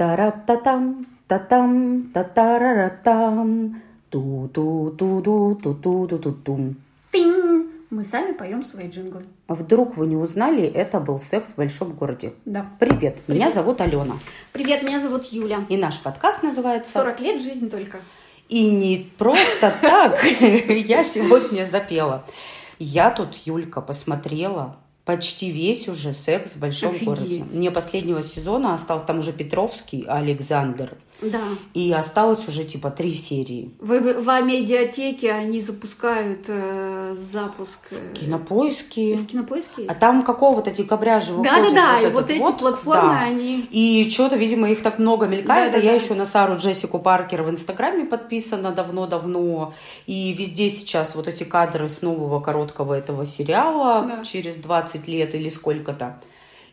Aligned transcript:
Тарап-та-там, 0.00 1.04
та-там, 1.28 2.08
та-тараратам, 2.14 3.76
ту-ту-ту-ду-ту-ту-ду-ту-тум. 4.08 6.76
Тинь! 7.12 7.66
Мы 7.90 8.04
сами 8.06 8.32
поем 8.32 8.64
свои 8.64 8.88
джинглы. 8.88 9.26
Вдруг 9.46 9.98
вы 9.98 10.06
не 10.06 10.16
узнали, 10.16 10.64
это 10.64 11.00
был 11.00 11.20
секс 11.20 11.50
в 11.50 11.56
большом 11.56 11.92
городе. 11.92 12.32
Да. 12.46 12.64
Привет, 12.78 13.18
меня 13.28 13.50
зовут 13.50 13.82
Алена. 13.82 14.14
Привет, 14.52 14.82
меня 14.82 15.00
зовут 15.00 15.26
Юля. 15.26 15.66
И 15.68 15.76
наш 15.76 16.00
подкаст 16.00 16.42
называется 16.42 16.92
40 16.92 17.20
лет 17.20 17.42
жизнь 17.42 17.68
только. 17.68 18.00
И 18.48 18.70
не 18.70 19.06
просто 19.18 19.70
так 19.82 20.24
я 20.40 21.04
сегодня 21.04 21.66
запела. 21.66 22.24
Я 22.78 23.10
тут, 23.10 23.34
Юлька, 23.44 23.82
посмотрела 23.82 24.78
почти 25.04 25.50
весь 25.50 25.88
уже 25.88 26.12
секс 26.12 26.52
в 26.52 26.58
большом 26.58 26.90
Офигеть. 26.90 27.08
городе. 27.08 27.44
Мне 27.50 27.70
последнего 27.70 28.22
сезона 28.22 28.74
остался 28.74 29.06
там 29.06 29.18
уже 29.18 29.32
Петровский, 29.32 30.04
Александр. 30.06 30.96
Да. 31.22 31.42
И 31.74 31.92
осталось 31.92 32.46
уже 32.48 32.64
типа 32.64 32.90
три 32.90 33.12
серии. 33.12 33.70
В, 33.78 33.88
в, 33.98 34.22
в 34.24 34.42
медиатеке 34.42 35.32
они 35.32 35.60
запускают 35.60 36.44
э, 36.48 37.16
запуск. 37.32 37.78
э, 37.90 38.12
и 38.12 38.16
Кинопоиски. 38.16 39.14
в 39.16 39.26
кинопоиске 39.26 39.70
А 39.76 39.80
есть? 39.82 39.98
там 39.98 40.22
какого-то 40.22 40.70
декабря 40.70 41.20
же 41.20 41.32
выходит 41.34 41.52
Да-да-да, 41.74 41.98
и 42.00 42.02
этот 42.04 42.14
вот 42.14 42.30
эти 42.30 42.38
платформы, 42.58 43.02
да. 43.12 43.20
они... 43.20 43.60
И 43.70 44.08
что-то, 44.10 44.36
видимо, 44.36 44.70
их 44.70 44.82
так 44.82 44.98
много 44.98 45.26
мелькает. 45.26 45.70
А 45.70 45.72
Да-да-да. 45.72 45.84
я 45.84 45.94
еще 45.94 46.14
на 46.14 46.24
Сару 46.26 46.56
Джессику 46.56 46.98
Паркер 46.98 47.42
в 47.42 47.50
Инстаграме 47.50 48.04
подписана 48.06 48.70
давно-давно. 48.70 49.74
И 50.06 50.32
везде 50.32 50.68
сейчас 50.70 51.14
вот 51.14 51.28
эти 51.28 51.44
кадры 51.44 51.88
с 51.88 52.02
нового 52.02 52.40
короткого 52.40 52.94
этого 52.94 53.26
сериала 53.26 54.06
Да. 54.16 54.24
через 54.24 54.56
20 54.56 55.06
лет 55.08 55.34
или 55.34 55.48
сколько-то. 55.48 56.20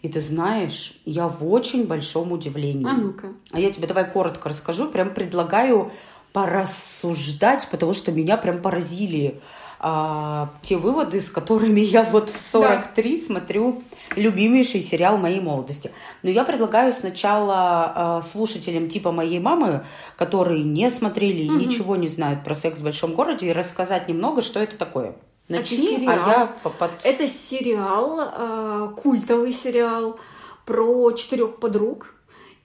И 0.01 0.09
ты 0.09 0.21
знаешь, 0.21 0.93
я 1.05 1.27
в 1.27 1.45
очень 1.49 1.85
большом 1.85 2.31
удивлении. 2.31 2.87
А 2.87 2.93
ну-ка. 2.93 3.27
А 3.51 3.59
я 3.59 3.71
тебе 3.71 3.87
давай 3.87 4.09
коротко 4.09 4.49
расскажу. 4.49 4.87
Прям 4.89 5.13
предлагаю 5.13 5.91
порассуждать, 6.33 7.67
потому 7.71 7.93
что 7.93 8.11
меня 8.11 8.37
прям 8.37 8.61
поразили 8.61 9.39
а, 9.79 10.49
те 10.61 10.77
выводы, 10.77 11.19
с 11.19 11.29
которыми 11.29 11.79
я 11.79 12.03
вот 12.03 12.29
в 12.29 12.41
43 12.41 13.17
смотрю 13.21 13.81
любимейший 14.15 14.81
сериал 14.81 15.17
моей 15.17 15.39
молодости. 15.39 15.91
Но 16.23 16.29
я 16.29 16.43
предлагаю 16.43 16.93
сначала 16.93 17.91
а, 17.95 18.21
слушателям 18.21 18.89
типа 18.89 19.11
моей 19.11 19.39
мамы, 19.39 19.83
которые 20.15 20.63
не 20.63 20.89
смотрели 20.89 21.43
и 21.43 21.49
Мгм. 21.49 21.59
ничего 21.59 21.95
не 21.95 22.07
знают 22.07 22.43
про 22.43 22.55
секс 22.55 22.79
в 22.79 22.83
большом 22.83 23.13
городе, 23.13 23.51
рассказать 23.51 24.07
немного, 24.07 24.41
что 24.41 24.59
это 24.59 24.77
такое. 24.77 25.15
Это 25.47 25.59
Начни, 25.59 25.95
а 25.95 25.99
сериал. 25.99 26.29
я 26.29 26.45
по- 26.63 26.69
под- 26.69 26.91
Это 27.03 27.27
сериал, 27.27 28.19
э, 28.19 28.89
культовый 29.01 29.51
сериал 29.53 30.19
про 30.65 31.11
четырех 31.13 31.57
подруг 31.57 32.13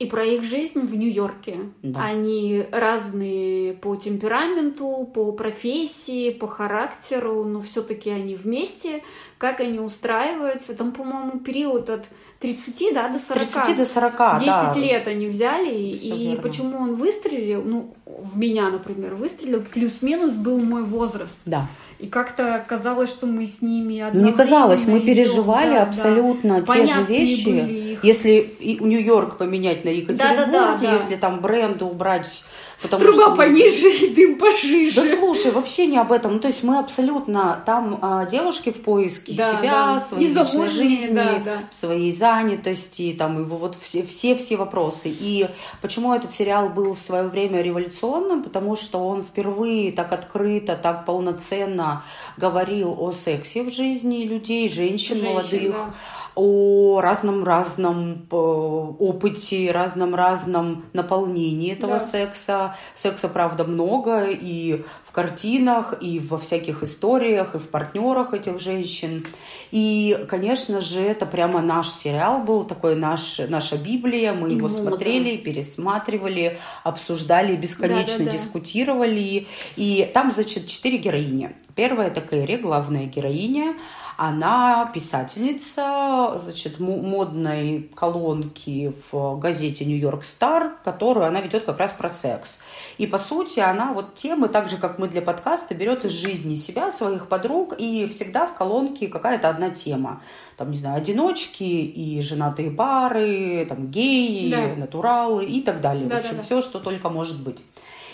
и 0.01 0.07
про 0.07 0.25
их 0.25 0.43
жизнь 0.43 0.81
в 0.81 0.97
Нью-Йорке. 0.97 1.71
Да. 1.83 2.03
Они 2.03 2.67
разные 2.73 3.75
по 3.75 3.95
темпераменту, 3.95 5.09
по 5.15 5.31
профессии, 5.31 6.31
по 6.31 6.49
характеру, 6.49 7.45
но 7.45 7.61
все-таки 7.61 8.11
они 8.11 8.35
вместе. 8.35 9.05
Как 9.39 9.61
они 9.61 9.79
устраиваются? 9.79 10.75
Там, 10.75 10.91
по-моему, 10.93 11.39
период 11.39 11.89
от 11.89 12.07
30 12.43 12.93
да, 12.93 13.09
до 13.09 13.19
40. 13.21 13.43
30 13.45 13.77
до 13.77 13.85
40, 13.85 14.13
10 14.41 14.47
да. 14.47 14.73
лет 14.75 15.07
они 15.07 15.29
взяли, 15.29 15.97
Всё 15.97 16.15
и 16.17 16.27
верно. 16.27 16.43
почему 16.43 16.77
он 16.77 16.97
выстрелил, 16.97 17.63
ну, 17.65 17.95
в 18.05 18.37
меня, 18.37 18.69
например, 18.69 19.15
выстрелил, 19.15 19.63
плюс-минус 19.63 20.33
был 20.33 20.59
мой 20.59 20.83
возраст. 20.83 21.39
Да. 21.47 21.69
И 22.01 22.09
как-то 22.09 22.65
казалось, 22.69 23.11
что 23.11 23.29
мы 23.29 23.47
с 23.47 23.63
ними 23.63 24.05
Ну, 24.13 24.25
не 24.25 24.33
казалось, 24.33 24.87
мы 24.89 24.99
переживали 25.01 25.77
да, 25.77 25.83
абсолютно 25.85 26.61
те 26.61 26.67
же 26.67 26.67
Понятные 26.67 27.19
вещи. 27.21 27.45
были 27.49 27.93
их. 27.93 28.05
Если 28.05 28.57
Нью-Йорк 28.61 29.39
поменять 29.39 29.85
на 29.85 29.91
Екатеринбург, 29.91 30.51
Да-да-да, 30.51 30.79
да. 30.79 30.93
если 30.95 31.15
там 31.15 31.41
бренды 31.41 31.85
убрать, 31.85 32.43
потому 32.83 33.03
Труба 33.03 33.27
что... 33.29 33.37
пониже 33.37 33.91
и 33.91 34.15
дым 34.15 34.39
пожиже. 34.39 35.01
Да 35.01 35.07
слушай, 35.07 35.51
вообще 35.53 35.87
не 35.87 35.99
об 35.99 36.13
этом. 36.13 36.35
Ну, 36.35 36.39
то 36.41 36.49
есть 36.49 36.63
мы 36.63 36.79
абсолютно 36.79 37.63
там 37.65 37.99
а, 38.03 38.27
девушки 38.27 38.71
в 38.71 38.83
поиске 38.83 39.33
Да, 39.35 39.59
себя, 39.59 39.73
да. 39.73 39.99
своей 40.01 40.27
личной 40.35 40.69
жизни, 40.69 41.15
да, 41.15 41.39
да. 41.45 41.59
своей 41.71 42.13
занятости, 42.13 43.15
там 43.19 43.41
его 43.41 43.57
вот 43.57 43.77
все, 43.81 44.03
все 44.03 44.35
все 44.35 44.57
вопросы. 44.57 45.09
И 45.09 45.49
почему 45.81 46.13
этот 46.13 46.33
сериал 46.33 46.69
был 46.69 46.95
в 46.95 46.99
свое 46.99 47.29
время 47.29 47.63
революционным? 47.63 48.43
Потому 48.43 48.77
что 48.77 48.99
он 48.99 49.23
впервые 49.23 49.93
так 49.93 50.13
открыто, 50.13 50.77
так 50.77 51.05
полноценно 51.05 52.05
говорил 52.37 52.95
о 52.99 53.13
сексе 53.13 53.63
в 53.63 53.71
жизни 53.71 54.25
людей, 54.25 54.69
женщин, 54.69 55.17
Женщин, 55.17 55.25
молодых 55.25 55.73
да. 55.73 55.95
О 56.35 57.01
разном-разном 57.01 58.27
э, 58.31 58.35
опыте, 58.35 59.71
разном-разном 59.71 60.85
наполнении 60.93 61.73
этого 61.73 61.95
Да. 61.95 62.01
секса. 62.01 62.77
Секса, 62.95 63.29
правда, 63.29 63.65
много 63.65 64.27
и 64.31 64.83
в 65.05 65.12
картинах, 65.13 65.95
и 66.01 66.19
во 66.19 66.39
всяких 66.39 66.83
историях, 66.83 67.55
и 67.55 67.59
в 67.59 67.69
партнерах 67.69 68.35
этих 68.35 68.61
женщин. 68.61 69.27
И, 69.71 70.27
конечно 70.29 70.81
же, 70.81 71.01
это 71.03 71.27
прямо 71.27 71.61
наш 71.63 71.89
сериал 71.91 72.43
был, 72.43 72.65
такой 72.65 72.97
наш, 72.97 73.39
наша 73.49 73.77
Библия. 73.77 74.33
Мы 74.33 74.51
И 74.51 74.57
его 74.57 74.69
мода. 74.69 74.81
смотрели, 74.83 75.37
пересматривали, 75.37 76.59
обсуждали, 76.85 77.55
бесконечно 77.57 78.25
Да-да-да. 78.25 78.39
дискутировали. 78.39 79.47
И 79.77 80.11
там, 80.13 80.33
значит, 80.33 80.67
четыре 80.67 80.99
героини. 80.99 81.55
Первая 81.75 82.09
это 82.09 82.21
Кэрри, 82.21 82.57
главная 82.57 83.07
героиня. 83.07 83.77
Она 84.19 84.91
писательница, 84.95 86.35
значит, 86.37 86.79
мо- 86.81 86.97
модной 86.99 87.91
колонки 87.95 88.93
в 89.11 89.39
газете 89.39 89.85
«Нью-Йорк 89.85 90.23
Стар», 90.25 90.75
которую 90.85 91.27
она 91.27 91.41
ведет 91.41 91.65
как 91.65 91.79
раз 91.79 91.93
про 91.93 92.09
секс. 92.09 92.59
И, 92.99 93.07
по 93.07 93.19
сути, 93.19 93.61
она 93.61 93.93
вот 93.93 94.15
темы, 94.15 94.49
так 94.49 94.69
же, 94.69 94.77
как 94.77 94.99
мы 95.03 95.09
для 95.09 95.21
подкаста, 95.21 95.75
берет 95.75 96.05
из 96.05 96.13
жизни 96.13 96.55
себя, 96.55 96.93
своих 96.93 97.27
подруг, 97.27 97.75
и 97.77 98.07
всегда 98.07 98.47
в 98.47 98.55
колонке 98.55 99.09
какая-то 99.09 99.49
одна 99.49 99.71
тема. 99.71 100.23
Там, 100.57 100.71
не 100.71 100.77
знаю, 100.77 100.99
одиночки 100.99 101.65
и 101.65 102.21
женатые 102.21 102.71
пары, 102.71 103.67
там, 103.69 103.89
геи, 103.91 104.49
Да. 104.49 104.77
натуралы 104.77 105.45
и 105.45 105.61
так 105.61 105.81
далее. 105.81 106.07
В 106.07 106.09
Да-да-да. 106.09 106.29
общем, 106.29 106.43
все, 106.45 106.61
что 106.61 106.79
только 106.79 107.09
может 107.09 107.43
быть. 107.43 107.65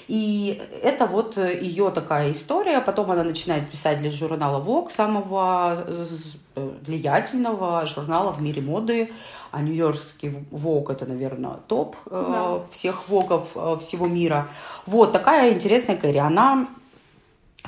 И 0.08 0.60
это 0.82 1.06
вот 1.06 1.36
ее 1.36 1.90
такая 1.90 2.32
история. 2.32 2.80
Потом 2.80 3.10
она 3.10 3.22
начинает 3.24 3.70
писать 3.70 3.98
для 3.98 4.10
журнала 4.10 4.60
Vogue, 4.62 4.90
самого 4.90 5.74
э, 5.76 6.06
э, 6.56 6.70
влиятельного 6.86 7.86
журнала 7.86 8.32
в 8.32 8.40
мире 8.42 8.62
моды. 8.62 9.12
А 9.50 9.60
нью-йоркский 9.62 10.30
Vogue 10.50 10.92
это, 10.92 11.06
наверное, 11.06 11.56
топ 11.66 11.96
э, 12.06 12.26
Да. 12.32 12.66
всех 12.72 13.08
вогов 13.08 13.52
э, 13.54 13.76
всего 13.80 14.06
мира. 14.06 14.48
Вот 14.86 15.12
такая 15.12 15.52
интересная 15.52 15.96
Кэрри. 15.96 16.18
Она 16.18 16.68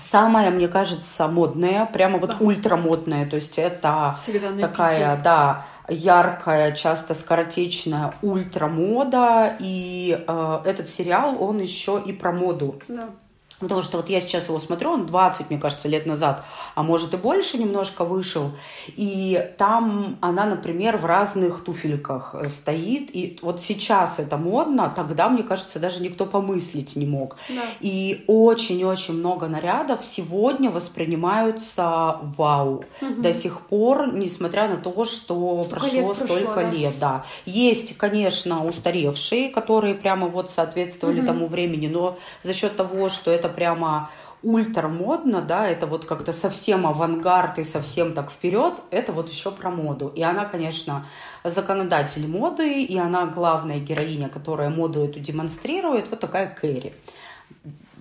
самая, 0.00 0.50
мне 0.50 0.66
кажется, 0.68 1.28
модная, 1.28 1.86
прямо 1.86 2.18
вот 2.18 2.30
Да. 2.30 2.36
ультрамодная. 2.40 3.28
То 3.28 3.36
есть 3.36 3.58
это 3.58 4.16
такая, 4.60 5.12
пике. 5.12 5.22
да, 5.22 5.66
яркая, 5.88 6.72
часто 6.72 7.14
скоротечная 7.14 8.14
ультрамода. 8.22 9.54
И 9.60 10.22
э, 10.26 10.60
этот 10.64 10.88
сериал, 10.88 11.36
он 11.40 11.60
еще 11.60 12.02
и 12.04 12.12
про 12.12 12.32
моду. 12.32 12.80
Да. 12.88 13.10
Потому 13.60 13.82
что 13.82 13.98
вот 13.98 14.08
я 14.08 14.20
сейчас 14.20 14.48
его 14.48 14.58
смотрю, 14.58 14.90
он 14.90 15.06
20, 15.06 15.50
мне 15.50 15.58
кажется, 15.58 15.86
лет 15.88 16.06
назад, 16.06 16.44
а 16.74 16.82
может 16.82 17.12
и 17.14 17.16
больше 17.16 17.58
немножко 17.58 18.04
вышел. 18.04 18.52
И 18.88 19.52
там 19.58 20.16
она, 20.20 20.46
например, 20.46 20.96
в 20.96 21.04
разных 21.04 21.62
туфельках 21.62 22.34
э, 22.34 22.48
стоит. 22.48 23.14
И 23.14 23.38
вот 23.42 23.60
сейчас 23.60 24.18
это 24.18 24.38
модно, 24.38 24.92
тогда, 24.94 25.28
мне 25.28 25.42
кажется, 25.42 25.78
даже 25.78 26.02
никто 26.02 26.24
помыслить 26.24 26.96
не 26.96 27.06
мог. 27.06 27.36
Да. 27.48 27.62
И 27.80 28.24
очень-очень 28.26 29.14
много 29.14 29.46
нарядов 29.46 30.04
сегодня 30.04 30.70
воспринимаются 30.70 32.18
вау. 32.22 32.84
До 33.00 33.32
сих 33.32 33.60
пор, 33.60 34.12
несмотря 34.12 34.68
на 34.68 34.78
то, 34.78 35.04
что 35.04 35.64
Сколько 35.64 35.80
прошло 35.80 35.98
лет 35.98 36.18
прошло, 36.18 36.26
столько 36.26 36.54
да. 36.54 36.70
лет, 36.70 36.98
да. 36.98 37.24
Есть, 37.44 37.96
конечно, 37.98 38.66
устаревшие, 38.66 39.50
которые 39.50 39.94
прямо 39.94 40.28
вот 40.28 40.50
соответствовали 40.50 41.20
тому 41.20 41.46
времени, 41.46 41.88
но 41.88 42.18
за 42.42 42.54
счет 42.54 42.76
того, 42.76 43.08
что 43.08 43.30
это 43.30 43.49
прямо 43.50 44.10
ультрамодно, 44.42 45.42
да, 45.42 45.68
это 45.68 45.86
вот 45.86 46.06
как-то 46.06 46.32
совсем 46.32 46.86
авангард 46.86 47.58
и 47.58 47.64
совсем 47.64 48.14
так 48.14 48.30
вперед, 48.30 48.82
это 48.90 49.12
вот 49.12 49.28
еще 49.28 49.50
про 49.50 49.70
моду. 49.70 50.10
И 50.16 50.22
она, 50.22 50.46
конечно, 50.46 51.06
законодатель 51.44 52.26
моды, 52.26 52.82
и 52.82 52.96
она 52.96 53.26
главная 53.26 53.80
героиня, 53.80 54.28
которая 54.28 54.70
моду 54.70 55.04
эту 55.04 55.20
демонстрирует, 55.20 56.10
вот 56.10 56.20
такая 56.20 56.46
Кэрри. 56.46 56.94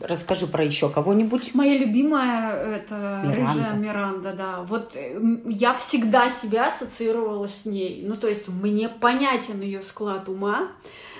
Расскажи 0.01 0.47
про 0.47 0.63
еще 0.63 0.89
кого-нибудь. 0.89 1.53
Моя 1.55 1.77
любимая 1.77 2.53
это 2.53 3.21
Миранда. 3.25 3.35
рыжая 3.35 3.73
Миранда, 3.73 4.33
да. 4.33 4.61
Вот 4.61 4.91
э, 4.95 5.15
м, 5.15 5.41
я 5.45 5.73
всегда 5.73 6.29
себя 6.29 6.67
ассоциировала 6.67 7.47
с 7.47 7.65
ней. 7.65 8.05
Ну, 8.07 8.15
то 8.15 8.27
есть 8.27 8.47
мне 8.47 8.87
понятен 8.87 9.59
ее 9.59 9.83
склад 9.83 10.29
ума, 10.29 10.69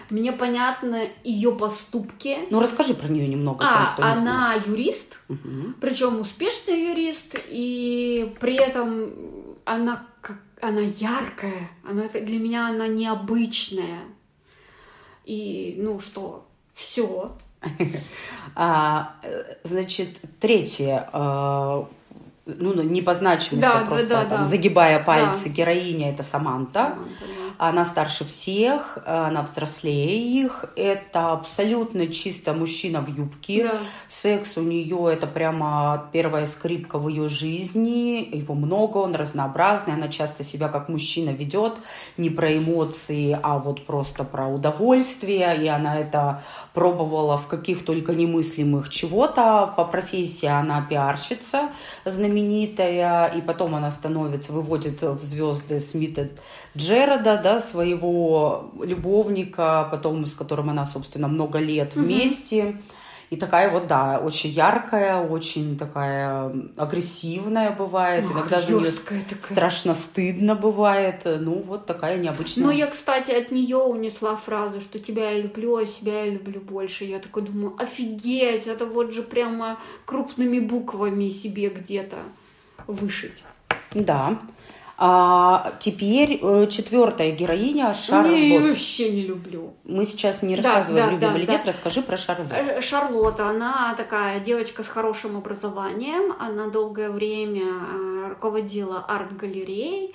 мне 0.09 0.31
понятны 0.31 1.11
ее 1.23 1.51
поступки. 1.51 2.39
Ну, 2.49 2.59
расскажи 2.59 2.93
про 2.93 3.07
нее 3.07 3.27
немного 3.27 3.59
тем, 3.65 3.73
А, 3.73 3.93
кто 3.93 4.03
не 4.07 4.15
знает. 4.15 4.27
она 4.27 4.53
юрист, 4.65 5.19
Мгм. 5.27 5.75
причем 5.79 6.19
успешный 6.21 6.89
юрист, 6.91 7.35
и 7.49 8.35
при 8.39 8.55
этом 8.55 9.11
она 9.65 10.05
как 10.21 10.37
она 10.61 10.81
яркая, 10.81 11.69
она 11.87 12.07
для 12.07 12.37
меня 12.39 12.67
она 12.67 12.87
необычная. 12.87 14.01
И, 15.25 15.75
ну 15.77 15.99
что, 15.99 16.45
все. 16.73 17.37
А, 18.55 19.15
значит, 19.63 20.09
третье, 20.39 21.07
а, 21.13 21.87
ну, 22.57 22.81
не 22.81 23.01
по 23.01 23.13
значимости, 23.13 23.61
Да, 23.61 23.79
а 23.79 23.81
да, 23.81 23.85
просто 23.85 24.09
да, 24.09 24.25
там, 24.25 24.39
да. 24.39 24.45
загибая 24.45 25.03
пальцы, 25.03 25.49
Да. 25.49 25.55
героиня 25.55 26.11
это 26.11 26.23
Саманта. 26.23 26.95
Она 27.61 27.83
старше 27.83 28.23
всех, 28.23 28.99
она 29.05 29.41
взрослее 29.41 30.17
их. 30.17 30.63
Это 30.77 31.33
абсолютно 31.33 32.07
чисто 32.07 32.53
мужчина 32.53 33.01
в 33.01 33.09
юбке. 33.09 33.63
Да. 33.63 33.79
Секс 34.07 34.55
у 34.55 34.61
нее 34.61 35.09
это 35.11 35.27
прямо 35.27 36.07
первая 36.13 36.45
скрипка 36.45 36.97
в 36.97 37.09
ее 37.09 37.27
жизни. 37.27 38.29
Его 38.33 38.55
много, 38.55 38.99
он 38.99 39.13
разнообразный. 39.13 39.95
Она 39.95 40.07
часто 40.07 40.45
себя 40.45 40.69
как 40.69 40.87
мужчина 40.87 41.31
ведет. 41.31 41.73
Не 42.15 42.29
про 42.29 42.57
эмоции, 42.57 43.37
а 43.43 43.57
вот 43.57 43.85
просто 43.85 44.23
про 44.23 44.47
удовольствие. 44.47 45.57
И 45.61 45.67
она 45.67 45.97
это 45.97 46.41
пробовала 46.73 47.37
в 47.37 47.47
каких 47.47 47.83
только 47.83 48.13
немыслимых 48.13 48.89
чего-то. 48.89 49.73
По 49.75 49.83
профессии 49.83 50.47
она 50.47 50.85
пиарщица 50.89 51.71
знаменитая. 52.05 52.38
И 53.35 53.41
потом 53.41 53.75
она 53.75 53.91
становится, 53.91 54.51
выводит 54.51 55.01
в 55.01 55.21
звезды 55.21 55.79
Смита 55.79 56.29
Джерода, 56.75 57.39
да, 57.43 57.61
своего 57.61 58.71
любовника, 58.81 59.87
потом 59.91 60.25
с 60.25 60.33
которым 60.33 60.69
она, 60.69 60.85
собственно, 60.85 61.27
много 61.27 61.59
лет 61.59 61.95
вместе. 61.95 62.77
И 63.29 63.35
такая 63.35 63.69
вот, 63.69 63.85
да, 63.85 64.19
очень 64.19 64.49
яркая, 64.49 65.19
очень 65.21 65.77
такая 65.77 66.51
агрессивная 66.75 67.69
бывает. 67.71 68.25
Ох, 68.25 68.31
Иногда 68.31 68.59
за 68.59 68.73
нее 68.73 68.91
такая. 68.91 69.23
страшно 69.41 69.93
стыдно 69.93 70.55
бывает. 70.55 71.21
Ну, 71.25 71.61
вот 71.61 71.85
такая 71.85 72.17
необычная. 72.17 72.65
Ну, 72.65 72.71
я, 72.71 72.87
кстати, 72.87 73.29
от 73.29 73.51
нее 73.51 73.77
унесла 73.77 74.35
фразу, 74.35 74.81
что 74.81 74.97
тебя 74.97 75.29
я 75.29 75.41
люблю, 75.43 75.75
а 75.75 75.85
себя 75.85 76.25
я 76.25 76.31
люблю 76.31 76.59
больше. 76.59 77.05
Я 77.05 77.19
такой 77.19 77.43
думаю, 77.43 77.75
офигеть, 77.77 78.65
это 78.65 78.87
вот 78.87 79.13
же 79.13 79.21
прямо 79.21 79.77
крупными 80.05 80.59
буквами 80.59 81.29
себе 81.29 81.69
где-то 81.69 82.17
вышить. 82.87 83.43
Да. 83.93 84.39
А 85.01 85.75
теперь 85.79 86.41
э, 86.41 86.67
четвертая 86.67 87.31
героиня 87.31 87.95
Я 88.09 88.25
ее 88.25 88.59
Шарлотт. 88.59 88.73
вообще 88.73 89.09
не 89.11 89.21
люблю. 89.21 89.73
Мы 89.85 90.03
сейчас 90.03 90.41
не 90.41 90.57
рассказываем, 90.57 91.05
да, 91.05 91.11
любим 91.13 91.31
да, 91.31 91.37
или 91.37 91.45
да. 91.45 91.53
нет. 91.53 91.65
Расскажи 91.65 92.01
про 92.01 92.17
Шарлотт. 92.17 92.51
Э, 92.51 92.81
Шарлотта, 92.81 93.47
она 93.47 93.95
такая 93.95 94.41
девочка 94.41 94.83
с 94.83 94.89
хорошим 94.89 95.37
образованием. 95.37 96.33
Она 96.37 96.67
долгое 96.67 97.11
время 97.11 97.63
э, 97.63 98.27
руководила 98.31 98.99
арт-галереей. 99.07 100.13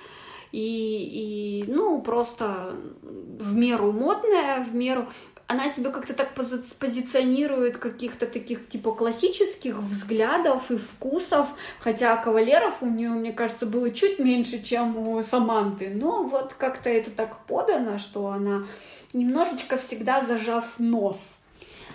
И, 0.53 1.65
и, 1.65 1.65
ну, 1.67 2.03
просто 2.03 2.77
в 3.03 3.55
меру 3.55 3.91
модная, 3.91 4.63
в 4.63 4.75
меру... 4.75 5.07
Она 5.47 5.69
себя 5.69 5.91
как-то 5.91 6.15
так 6.15 6.35
пози- 6.35 6.75
позиционирует 6.79 7.77
каких-то 7.79 8.27
таких 8.27 8.69
типа 8.69 8.93
классических 8.93 9.77
взглядов 9.77 10.71
и 10.71 10.79
вкусов, 10.79 11.49
хотя 11.81 12.17
кавалеров 12.17 12.77
у 12.81 12.87
нее, 12.87 13.11
мне 13.11 13.33
кажется, 13.33 13.67
было 13.67 13.91
чуть 13.91 14.19
меньше, 14.19 14.63
чем 14.63 14.97
у 14.97 15.23
Саманты. 15.23 15.91
Но 15.95 16.23
вот 16.25 16.55
как-то 16.55 16.89
это 16.89 17.11
так 17.11 17.45
подано, 17.47 17.99
что 17.99 18.29
она 18.29 18.67
немножечко 19.13 19.77
всегда 19.77 20.23
зажав 20.23 20.79
нос. 20.79 21.39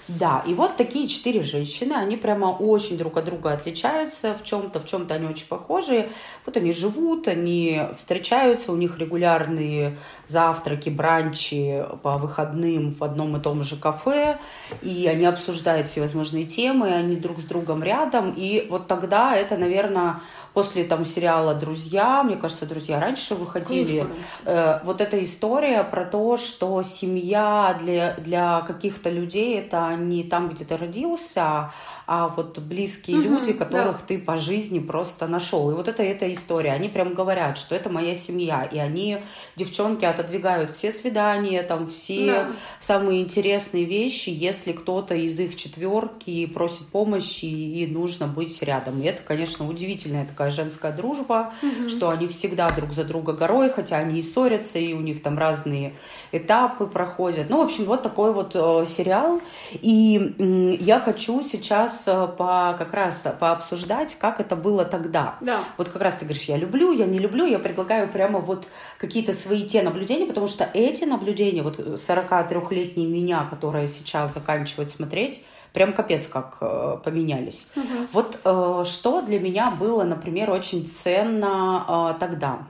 Да, 0.09 0.43
и 0.47 0.55
вот 0.55 0.75
такие 0.75 1.07
четыре 1.07 1.43
женщины, 1.43 1.93
они 1.93 2.17
прямо 2.17 2.47
очень 2.47 2.97
друг 2.97 3.17
от 3.17 3.25
друга 3.25 3.53
отличаются 3.53 4.33
в 4.33 4.43
чем-то, 4.43 4.79
в 4.79 4.85
чем-то 4.85 5.13
они 5.13 5.27
очень 5.27 5.45
похожи. 5.45 6.09
Вот 6.45 6.57
они 6.57 6.71
живут, 6.71 7.27
они 7.27 7.81
встречаются, 7.95 8.71
у 8.71 8.75
них 8.75 8.97
регулярные 8.97 9.97
завтраки, 10.27 10.89
бранчи 10.89 11.85
по 12.01 12.17
выходным 12.17 12.89
в 12.89 13.03
одном 13.03 13.37
и 13.37 13.39
том 13.39 13.61
же 13.61 13.75
кафе, 13.75 14.39
и 14.81 15.07
они 15.07 15.25
обсуждают 15.25 15.87
всевозможные 15.87 16.45
темы, 16.45 16.91
они 16.91 17.15
друг 17.15 17.39
с 17.39 17.43
другом 17.43 17.83
рядом, 17.83 18.33
и 18.35 18.65
вот 18.67 18.87
тогда 18.87 19.35
это, 19.35 19.57
наверное, 19.57 20.21
после 20.53 20.85
там 20.85 21.05
сериала 21.05 21.53
«Друзья», 21.53 22.23
мне 22.23 22.35
кажется, 22.35 22.65
«Друзья» 22.65 22.99
раньше 22.99 23.35
выходили. 23.35 24.07
Э, 24.45 24.79
вот 24.83 25.01
эта 25.01 25.21
история 25.21 25.83
про 25.83 26.03
то, 26.05 26.35
что 26.37 26.81
семья 26.81 27.77
для, 27.79 28.15
для 28.15 28.61
каких-то 28.61 29.11
людей 29.11 29.59
это 29.59 29.98
не 30.07 30.23
там, 30.23 30.49
где 30.49 30.63
ты 30.63 30.77
родился, 30.77 31.71
а 32.11 32.27
вот 32.27 32.57
близкие 32.57 33.17
Мгм, 33.17 33.35
люди, 33.35 33.53
которых 33.53 33.97
да. 33.97 34.03
ты 34.07 34.17
по 34.17 34.37
жизни 34.37 34.79
просто 34.79 35.27
нашел. 35.27 35.69
И 35.69 35.75
вот 35.75 35.87
это 35.87 36.01
эта 36.01 36.33
история. 36.33 36.71
Они 36.71 36.89
прям 36.89 37.13
говорят, 37.13 37.59
что 37.59 37.75
это 37.75 37.91
моя 37.91 38.15
семья. 38.15 38.63
И 38.63 38.79
они, 38.79 39.19
девчонки, 39.55 40.05
отодвигают 40.05 40.71
все 40.71 40.91
свидания, 40.91 41.61
там 41.61 41.87
все 41.87 42.25
Да. 42.25 42.51
самые 42.79 43.21
интересные 43.21 43.85
вещи, 43.85 44.31
если 44.31 44.71
кто-то 44.71 45.13
из 45.13 45.39
их 45.39 45.55
четверки 45.55 46.47
просит 46.47 46.87
помощи 46.87 47.45
и 47.45 47.85
нужно 47.85 48.25
быть 48.25 48.59
рядом. 48.63 49.03
И 49.03 49.05
это, 49.05 49.21
конечно, 49.21 49.67
удивительная 49.69 50.25
такая 50.25 50.49
женская 50.49 50.91
дружба, 50.91 51.53
что 51.89 52.09
они 52.09 52.25
всегда 52.25 52.69
друг 52.69 52.91
за 52.91 53.03
друга 53.03 53.33
горой, 53.33 53.69
хотя 53.69 53.97
они 53.97 54.17
и 54.17 54.23
ссорятся, 54.23 54.79
и 54.79 54.93
у 54.93 55.01
них 55.01 55.21
там 55.21 55.37
разные 55.37 55.93
этапы 56.31 56.87
проходят. 56.87 57.51
Ну, 57.51 57.57
в 57.57 57.65
общем, 57.65 57.85
вот 57.85 58.01
такой 58.01 58.33
вот 58.33 58.55
э, 58.55 58.85
сериал. 58.87 59.41
И 59.73 60.33
я 60.79 60.99
хочу 60.99 61.43
сейчас 61.43 61.98
э, 62.07 62.27
по, 62.37 62.75
как 62.77 62.93
раз 62.93 63.25
пообсуждать, 63.39 64.15
как 64.15 64.39
это 64.39 64.55
было 64.55 64.85
тогда. 64.85 65.35
Да. 65.41 65.63
Вот 65.77 65.89
как 65.89 66.01
раз 66.01 66.15
ты 66.15 66.25
говоришь, 66.25 66.45
я 66.45 66.57
люблю, 66.57 66.91
я 66.91 67.05
не 67.05 67.19
люблю, 67.19 67.45
я 67.45 67.59
предлагаю 67.59 68.07
прямо 68.07 68.39
вот 68.39 68.67
какие-то 68.97 69.33
свои 69.33 69.63
те 69.63 69.81
наблюдения, 69.81 70.25
потому 70.25 70.47
что 70.47 70.69
эти 70.73 71.03
наблюдения, 71.03 71.63
вот 71.63 71.79
43-летней 71.79 73.07
меня, 73.07 73.45
которая 73.49 73.87
сейчас 73.87 74.33
заканчивает 74.33 74.89
смотреть, 74.91 75.43
прям 75.73 75.93
капец 75.93 76.27
как 76.27 76.57
э, 76.61 76.97
поменялись. 77.03 77.67
Вот 78.11 78.39
э, 78.43 78.83
что 78.85 79.21
для 79.21 79.39
меня 79.39 79.71
было, 79.71 80.03
например, 80.03 80.49
очень 80.51 80.87
ценно 80.87 82.13
э, 82.15 82.19
тогда. 82.19 82.67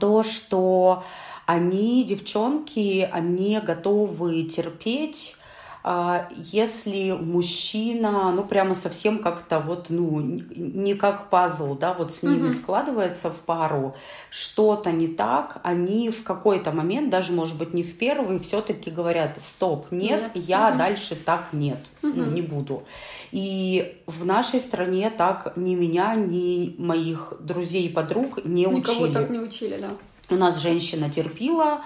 То, 0.00 0.22
что 0.22 1.04
они, 1.46 2.02
девчонки, 2.04 3.08
они 3.10 3.60
готовы 3.60 4.42
терпеть 4.44 5.36
если 6.36 7.12
мужчина, 7.12 8.32
ну, 8.32 8.42
прямо 8.42 8.74
совсем 8.74 9.20
как-то 9.20 9.60
вот, 9.60 9.86
ну, 9.88 10.20
не 10.20 10.94
как 10.94 11.30
пазл, 11.30 11.74
да, 11.74 11.92
вот 11.92 12.12
с 12.12 12.24
ними 12.24 12.48
Мгм. 12.48 12.52
складывается 12.52 13.30
в 13.30 13.36
пару, 13.36 13.94
что-то 14.30 14.90
не 14.90 15.06
так, 15.06 15.58
они 15.62 16.10
в 16.10 16.24
какой-то 16.24 16.72
момент, 16.72 17.10
даже, 17.10 17.32
может 17.32 17.56
быть, 17.56 17.72
не 17.72 17.84
в 17.84 17.96
первый, 17.98 18.40
все-таки 18.40 18.90
говорят, 18.90 19.38
стоп, 19.40 19.92
нет, 19.92 20.22
Нет. 20.34 20.44
я 20.48 20.70
Мгм. 20.70 20.78
дальше 20.78 21.14
так 21.14 21.48
нет, 21.52 21.78
Мгм. 22.02 22.34
не 22.34 22.42
буду. 22.42 22.82
И 23.30 24.02
в 24.06 24.26
нашей 24.26 24.58
стране 24.58 25.10
так 25.10 25.56
ни 25.56 25.76
меня, 25.76 26.16
ни 26.16 26.74
моих 26.78 27.34
друзей 27.38 27.86
и 27.86 27.88
подруг 27.88 28.44
не 28.44 28.64
Никого 28.66 29.04
учили. 29.04 29.12
так 29.12 29.30
не 29.30 29.38
учили, 29.38 29.78
да. 29.80 29.90
У 30.28 30.34
нас 30.34 30.58
женщина 30.60 31.08
терпила, 31.08 31.82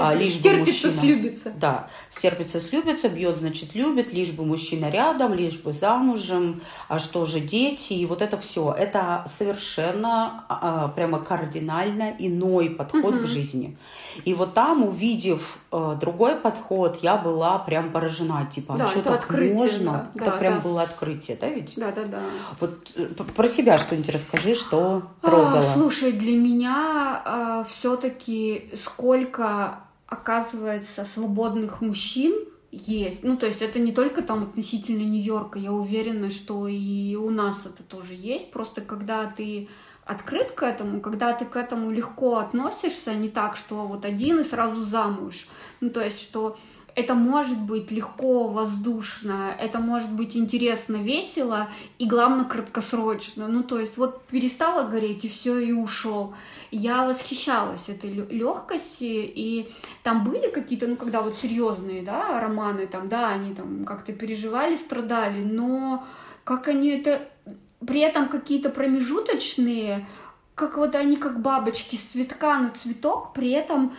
а, 0.00 0.14
лишь 0.14 0.36
бы 0.38 0.42
Терпится, 0.42 0.86
мужчина... 0.88 1.02
слюбится. 1.02 1.52
Да, 1.56 1.88
стерпится, 2.10 2.60
слюбится, 2.60 3.08
бьет, 3.08 3.36
значит, 3.36 3.74
любит, 3.74 4.12
лишь 4.12 4.30
бы 4.32 4.44
мужчина 4.44 4.90
рядом, 4.90 5.34
лишь 5.34 5.58
бы 5.58 5.72
замужем, 5.72 6.60
а 6.88 6.98
что 6.98 7.24
же 7.26 7.40
дети, 7.40 7.92
и 7.94 8.06
вот 8.06 8.22
это 8.22 8.36
все. 8.36 8.72
Это 8.76 9.24
совершенно 9.28 10.44
а, 10.48 10.88
прямо 10.88 11.18
кардинально 11.18 12.14
иной 12.18 12.70
подход 12.70 13.14
к 13.14 13.18
Мгм. 13.18 13.26
жизни. 13.26 13.76
И 14.24 14.34
вот 14.34 14.54
там, 14.54 14.84
увидев 14.86 15.60
э, 15.72 15.96
другой 16.00 16.36
подход, 16.36 16.98
я 17.02 17.16
была 17.16 17.58
прям 17.58 17.90
поражена, 17.92 18.46
типа, 18.46 18.74
Да, 18.78 18.84
а 18.84 18.88
что 18.88 19.02
так 19.02 19.20
открытие, 19.20 19.56
можно? 19.56 20.10
да, 20.14 20.22
это 20.22 20.30
да, 20.32 20.36
прям 20.38 20.54
да. 20.54 20.60
было 20.60 20.82
открытие, 20.82 21.36
да, 21.40 21.48
ведь? 21.48 21.74
Да, 21.76 21.90
да, 21.90 22.04
да. 22.04 22.20
Вот 22.60 22.90
э, 22.96 23.04
про 23.06 23.48
себя 23.48 23.78
что-нибудь 23.78 24.08
расскажи, 24.10 24.54
что 24.54 25.02
А, 25.22 25.26
трогало. 25.26 25.62
слушай, 25.74 26.12
для 26.12 26.36
меня 26.36 27.64
все-таки 27.68 28.70
сколько 28.82 29.80
оказывается 30.14 31.04
свободных 31.04 31.80
мужчин 31.80 32.34
есть. 32.70 33.22
Ну, 33.22 33.36
то 33.36 33.46
есть 33.46 33.62
это 33.62 33.78
не 33.78 33.92
только 33.92 34.22
там 34.22 34.42
относительно 34.44 35.02
Нью-Йорка. 35.02 35.58
Я 35.58 35.72
уверена, 35.72 36.30
что 36.30 36.66
и 36.66 37.14
у 37.16 37.30
нас 37.30 37.66
это 37.66 37.82
тоже 37.82 38.14
есть. 38.14 38.50
Просто 38.50 38.80
когда 38.80 39.26
ты 39.26 39.68
открыт 40.04 40.52
к 40.52 40.62
этому, 40.62 41.00
когда 41.00 41.32
ты 41.32 41.44
к 41.44 41.56
этому 41.56 41.90
легко 41.90 42.38
относишься, 42.38 43.14
не 43.14 43.28
так, 43.28 43.56
что 43.56 43.86
вот 43.86 44.04
один 44.04 44.40
и 44.40 44.44
сразу 44.44 44.82
замуж. 44.82 45.48
Ну, 45.80 45.90
то 45.90 46.00
есть, 46.00 46.20
что 46.20 46.56
это 46.94 47.14
может 47.14 47.60
быть 47.60 47.90
легко, 47.90 48.48
воздушно, 48.48 49.54
это 49.58 49.78
может 49.78 50.12
быть 50.12 50.36
интересно, 50.36 50.96
весело 50.96 51.68
и, 51.98 52.06
главное, 52.06 52.44
краткосрочно. 52.44 53.48
Ну, 53.48 53.62
то 53.62 53.80
есть, 53.80 53.96
вот 53.96 54.24
перестало 54.26 54.88
гореть, 54.88 55.24
и 55.24 55.28
все, 55.28 55.58
и 55.58 55.72
ушел. 55.72 56.34
Я 56.70 57.04
восхищалась 57.04 57.88
этой 57.88 58.10
легкости, 58.10 59.04
и 59.04 59.68
там 60.02 60.24
были 60.24 60.50
какие-то, 60.50 60.86
ну, 60.86 60.96
когда 60.96 61.20
вот 61.20 61.36
серьезные, 61.38 62.02
да, 62.02 62.40
романы, 62.40 62.86
там, 62.86 63.08
да, 63.08 63.30
они 63.30 63.54
там 63.54 63.84
как-то 63.84 64.12
переживали, 64.12 64.76
страдали, 64.76 65.42
но 65.42 66.04
как 66.44 66.68
они 66.68 66.88
это... 66.88 67.28
При 67.86 68.00
этом 68.00 68.28
какие-то 68.28 68.70
промежуточные, 68.70 70.06
как 70.54 70.78
вот 70.78 70.94
они 70.94 71.16
как 71.16 71.42
бабочки 71.42 71.96
с 71.96 72.00
цветка 72.00 72.58
на 72.58 72.70
цветок, 72.70 73.34
при 73.34 73.50
этом 73.50 73.94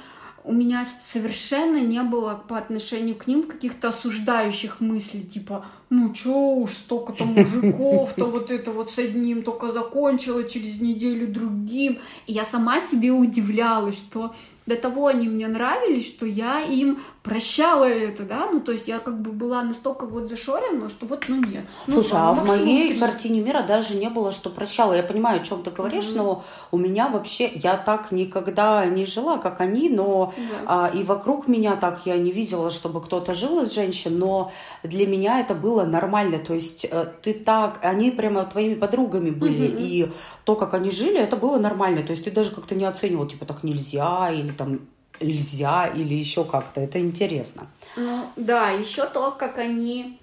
у 0.45 0.53
меня 0.53 0.87
совершенно 1.11 1.79
не 1.79 2.01
было 2.03 2.35
по 2.47 2.57
отношению 2.57 3.15
к 3.15 3.27
ним 3.27 3.43
каких-то 3.43 3.89
осуждающих 3.89 4.79
мыслей, 4.79 5.23
типа, 5.23 5.65
ну 5.89 6.13
чё 6.13 6.55
уж, 6.55 6.71
столько-то 6.71 7.25
мужиков-то 7.25 8.25
вот 8.25 8.51
это 8.51 8.71
вот 8.71 8.91
с 8.91 8.97
одним 8.97 9.43
только 9.43 9.71
закончила, 9.71 10.43
через 10.43 10.81
неделю 10.81 11.27
другим. 11.27 11.99
И 12.27 12.33
я 12.33 12.43
сама 12.43 12.81
себе 12.81 13.11
удивлялась, 13.11 13.97
что 13.97 14.33
до 14.65 14.75
того 14.75 15.07
они 15.07 15.27
мне 15.27 15.47
нравились, 15.47 16.07
что 16.07 16.25
я 16.25 16.61
им 16.61 16.99
прощала 17.21 17.85
это, 17.85 18.23
да, 18.23 18.49
ну, 18.51 18.59
то 18.59 18.71
есть 18.71 18.87
я 18.87 18.99
как 18.99 19.19
бы 19.21 19.31
была 19.31 19.63
настолько 19.63 20.05
вот 20.05 20.29
зашорена, 20.29 20.89
что 20.89 21.05
вот, 21.05 21.25
ну, 21.27 21.43
нет. 21.43 21.65
Ну, 21.87 21.93
Слушай, 21.93 22.11
там, 22.11 22.29
а 22.29 22.33
в 22.33 22.47
моей 22.47 22.89
три. 22.89 22.99
картине 22.99 23.41
мира 23.41 23.61
даже 23.61 23.95
не 23.95 24.09
было, 24.09 24.31
что 24.31 24.49
прощала. 24.49 24.93
Я 24.93 25.03
понимаю, 25.03 25.41
о 25.41 25.43
чем 25.43 25.63
ты 25.63 25.71
говоришь, 25.71 26.05
mm-hmm. 26.05 26.17
но 26.17 26.43
у 26.71 26.77
меня 26.77 27.07
вообще, 27.07 27.51
я 27.55 27.77
так 27.77 28.11
никогда 28.11 28.85
не 28.85 29.05
жила, 29.05 29.37
как 29.37 29.61
они, 29.61 29.89
но 29.89 30.33
yeah. 30.35 30.63
а, 30.65 30.91
и 30.93 31.03
вокруг 31.03 31.47
меня 31.47 31.75
так 31.75 32.01
я 32.05 32.17
не 32.17 32.31
видела, 32.31 32.69
чтобы 32.69 33.01
кто-то 33.01 33.33
жил 33.33 33.61
из 33.61 33.73
женщин, 33.73 34.17
но 34.17 34.51
для 34.83 35.07
меня 35.07 35.39
это 35.39 35.53
было 35.53 35.74
нормально, 35.83 36.39
то 36.39 36.53
есть 36.53 36.85
э, 36.89 37.07
ты 37.21 37.33
так, 37.33 37.79
они 37.81 38.11
прямо 38.11 38.45
твоими 38.45 38.75
подругами 38.75 39.31
были, 39.31 39.67
mm-hmm. 39.67 39.81
и 39.81 40.11
то, 40.45 40.55
как 40.55 40.73
они 40.73 40.91
жили, 40.91 41.19
это 41.19 41.35
было 41.35 41.57
нормально, 41.57 42.03
то 42.03 42.11
есть 42.11 42.23
ты 42.23 42.31
даже 42.31 42.51
как-то 42.51 42.75
не 42.75 42.85
оценивал, 42.85 43.27
типа, 43.27 43.45
так 43.45 43.63
нельзя, 43.63 44.31
или 44.31 44.51
там 44.51 44.79
нельзя 45.21 45.87
или 45.87 46.13
еще 46.13 46.43
как-то. 46.43 46.81
Это 46.81 46.99
интересно. 46.99 47.67
Ну 47.95 48.25
да, 48.35 48.71
еще 48.71 49.05
то, 49.05 49.31
как 49.31 49.57
они, 49.57 50.19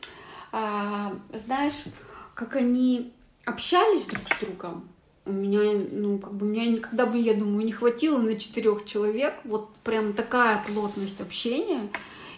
а, 0.51 1.15
знаешь, 1.33 1.85
как 2.35 2.57
они 2.57 3.13
общались 3.45 4.05
друг 4.05 4.23
с 4.29 4.41
другом. 4.41 4.89
У 5.25 5.33
меня, 5.33 5.87
ну, 5.93 6.19
как 6.19 6.33
бы, 6.35 6.47
у 6.47 6.49
меня 6.49 6.67
никогда 6.67 7.07
бы, 7.07 7.17
я 7.17 7.35
думаю, 7.35 7.65
не 7.65 7.73
хватило 7.73 8.19
на 8.19 8.39
четырех 8.39 8.85
человек. 8.85 9.35
Вот 9.45 9.73
прям 9.85 10.15
такая 10.15 10.65
плотность 10.67 11.21
общения. 11.21 11.89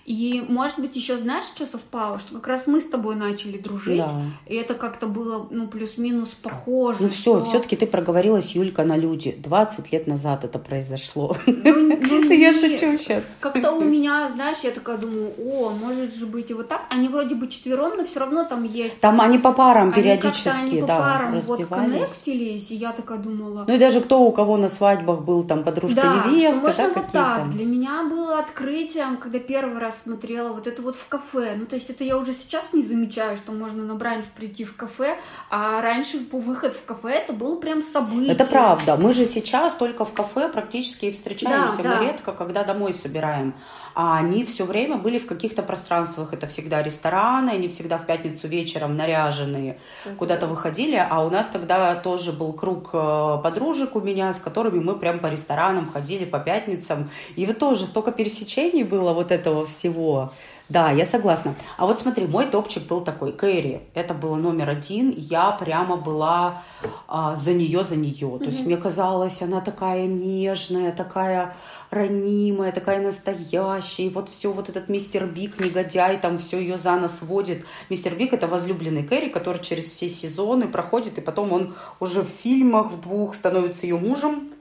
И, 0.05 0.45
может 0.47 0.79
быть, 0.81 0.95
еще 0.97 1.17
знаешь, 1.17 1.47
что 1.47 1.67
совпало? 1.67 2.19
Что 2.19 2.35
как 2.35 2.47
раз 2.47 2.67
мы 2.67 2.83
с 2.83 2.85
тобой 2.85 3.17
начали 3.17 3.57
дружить, 3.57 3.99
да. 3.99 4.11
и 4.47 4.55
это 4.55 4.75
как-то 4.75 5.07
было, 5.07 5.47
ну, 5.51 5.67
плюс-минус 5.67 6.29
похоже. 6.43 6.99
Ну, 7.01 7.09
все, 7.09 7.39
что... 7.39 7.45
все-таки 7.45 7.77
ты 7.77 7.87
проговорилась, 7.87 8.55
Юлька, 8.55 8.85
на 8.85 8.97
люди. 8.97 9.35
20 9.39 9.93
лет 9.93 10.07
назад 10.07 10.45
это 10.45 10.59
произошло. 10.59 11.37
Ну, 11.47 11.97
ну, 11.97 12.31
я 12.31 12.53
шучу 12.53 12.99
сейчас. 12.99 13.25
Как-то 13.41 13.73
у 13.73 13.83
меня, 13.83 14.29
знаешь, 14.35 14.59
я 14.63 14.73
такая 14.73 14.99
думаю, 14.99 15.33
о, 15.39 15.71
может 15.71 16.15
же 16.15 16.27
быть 16.27 16.51
и 16.51 16.55
вот 16.55 16.69
так. 16.69 16.83
Они 16.91 17.09
вроде 17.09 17.35
бы 17.35 17.49
четвером, 17.49 17.97
но 17.97 18.05
все 18.05 18.21
равно 18.21 18.45
там 18.45 18.65
есть. 18.65 19.01
Там 19.01 19.21
они 19.21 19.39
по 19.39 19.53
парам 19.53 19.93
периодически, 19.93 20.49
они 20.49 20.81
по 20.81 20.87
парам 20.87 21.41
вот 21.41 21.65
коннектились, 21.67 22.71
и 22.71 22.75
я 22.75 22.93
такая 22.93 23.19
думала. 23.19 23.65
Ну 23.67 23.75
и 23.75 23.79
даже 23.79 24.01
кто 24.03 24.21
у 24.21 24.33
кого 24.33 24.59
на 24.59 24.69
свадьбах 24.69 25.23
был, 25.23 25.45
там 25.45 25.65
подружка 25.65 26.25
невеста, 26.27 26.61
да, 26.77 26.83
можно 26.83 26.89
вот 26.95 27.13
так. 27.13 27.51
Для 27.51 27.65
меня 27.65 28.03
было 28.03 28.39
открытием, 28.39 29.17
когда 29.17 29.39
первый 29.39 29.79
раз 29.79 29.94
смотрела 30.03 30.53
вот 30.53 30.67
это 30.67 30.83
вот 30.83 30.97
в 30.97 31.09
кафе. 31.09 31.55
Ну, 31.57 31.67
то 31.67 31.77
есть 31.77 31.91
это 31.91 32.05
я 32.05 32.19
уже 32.19 32.33
сейчас 32.33 32.73
не 32.73 32.83
замечаю, 32.83 33.37
что 33.37 33.53
можно 33.53 33.83
на 33.85 33.95
бранч 33.95 34.27
прийти 34.37 34.65
в 34.65 34.77
кафе, 34.77 35.19
а 35.51 35.81
раньше 35.81 36.19
по 36.19 36.39
выход 36.39 36.75
в 36.75 36.85
кафе 36.85 37.11
это 37.11 37.33
было 37.33 37.57
прям 37.57 37.83
событие. 37.83 38.33
Это 38.33 38.45
правда. 38.45 38.97
Мы 38.97 39.13
же 39.13 39.27
сейчас 39.27 39.75
только 39.75 40.05
в 40.05 40.13
кафе 40.13 40.49
практически 40.49 41.07
и 41.07 41.13
встречаемся. 41.13 41.83
Да, 41.83 41.83
Мы 41.83 41.95
да. 41.95 42.01
редко, 42.01 42.33
когда 42.33 42.65
домой 42.65 42.93
собираем. 42.93 43.55
А 43.95 44.19
они 44.19 44.45
все 44.45 44.65
время 44.65 44.97
были 44.97 45.19
в 45.19 45.27
каких-то 45.27 45.63
пространствах. 45.63 46.33
Это 46.33 46.47
всегда 46.47 46.83
рестораны, 46.83 47.51
они 47.51 47.69
всегда 47.69 47.97
в 47.97 48.07
пятницу 48.07 48.49
вечером 48.49 48.97
наряженные 48.97 49.79
uh-huh. 50.05 50.17
куда-то 50.17 50.47
выходили. 50.47 50.97
А 50.97 51.25
у 51.25 51.31
нас 51.31 51.47
тогда 51.47 51.95
тоже 51.95 52.33
был 52.33 52.53
круг 52.53 52.91
э, 52.93 53.39
подружек 53.43 53.95
у 53.95 54.01
меня, 54.01 54.33
с 54.33 54.41
которыми 54.41 54.81
мы 54.81 54.97
прям 54.97 55.21
по 55.21 55.29
ресторанам 55.29 55.91
ходили 55.91 56.25
по 56.25 56.41
пятницам. 56.41 57.11
И 57.37 57.47
вот 57.47 57.59
тоже 57.59 57.87
столько 57.87 58.11
пересечений 58.11 58.83
было 58.83 59.13
вот 59.13 59.31
этого 59.31 59.67
всего. 59.67 60.33
Да, 60.71 60.91
я 60.91 61.05
согласна. 61.05 61.55
А 61.77 61.85
вот 61.85 62.01
смотри, 62.01 62.27
мой 62.27 62.47
топчик 62.47 62.85
был 62.85 63.03
такой. 63.03 63.33
Кэрри, 63.33 63.83
это 63.93 64.15
было 64.15 64.37
номер 64.37 64.71
один. 64.71 65.15
Я 65.15 65.51
прямо 65.51 65.97
была 65.97 66.63
а, 67.07 67.37
за 67.37 67.53
нее, 67.53 67.85
за 67.85 67.97
нее. 67.97 68.29
Mm-hmm. 68.29 68.39
То 68.39 68.45
есть 68.47 68.65
мне 68.65 68.79
казалось, 68.79 69.43
она 69.43 69.61
такая 69.61 70.07
нежная, 70.07 70.93
такая 70.93 71.55
ранимая, 71.91 72.73
такая 72.73 73.03
настоящая. 73.03 74.05
И 74.05 74.09
вот 74.09 74.31
все 74.31 74.53
вот 74.53 74.71
этот 74.71 74.89
мистер 74.89 75.27
Биг, 75.27 75.61
негодяй, 75.61 76.19
там 76.19 76.39
все 76.39 76.59
ее 76.59 76.79
за 76.79 76.97
нос 76.97 77.21
водит. 77.21 77.67
Мистер 77.91 78.15
Биг 78.15 78.33
это 78.33 78.47
возлюбленный 78.47 79.05
Кэрри, 79.05 79.29
который 79.29 79.63
через 79.63 79.91
все 79.91 80.09
сезоны 80.09 80.67
проходит, 80.67 81.19
и 81.19 81.21
потом 81.21 81.53
он 81.53 81.75
уже 82.01 82.23
в 82.23 82.29
фильмах 82.29 82.91
в 82.91 83.01
двух 83.03 83.35
становится 83.35 83.85
ее 83.85 83.99
мужем 83.99 84.54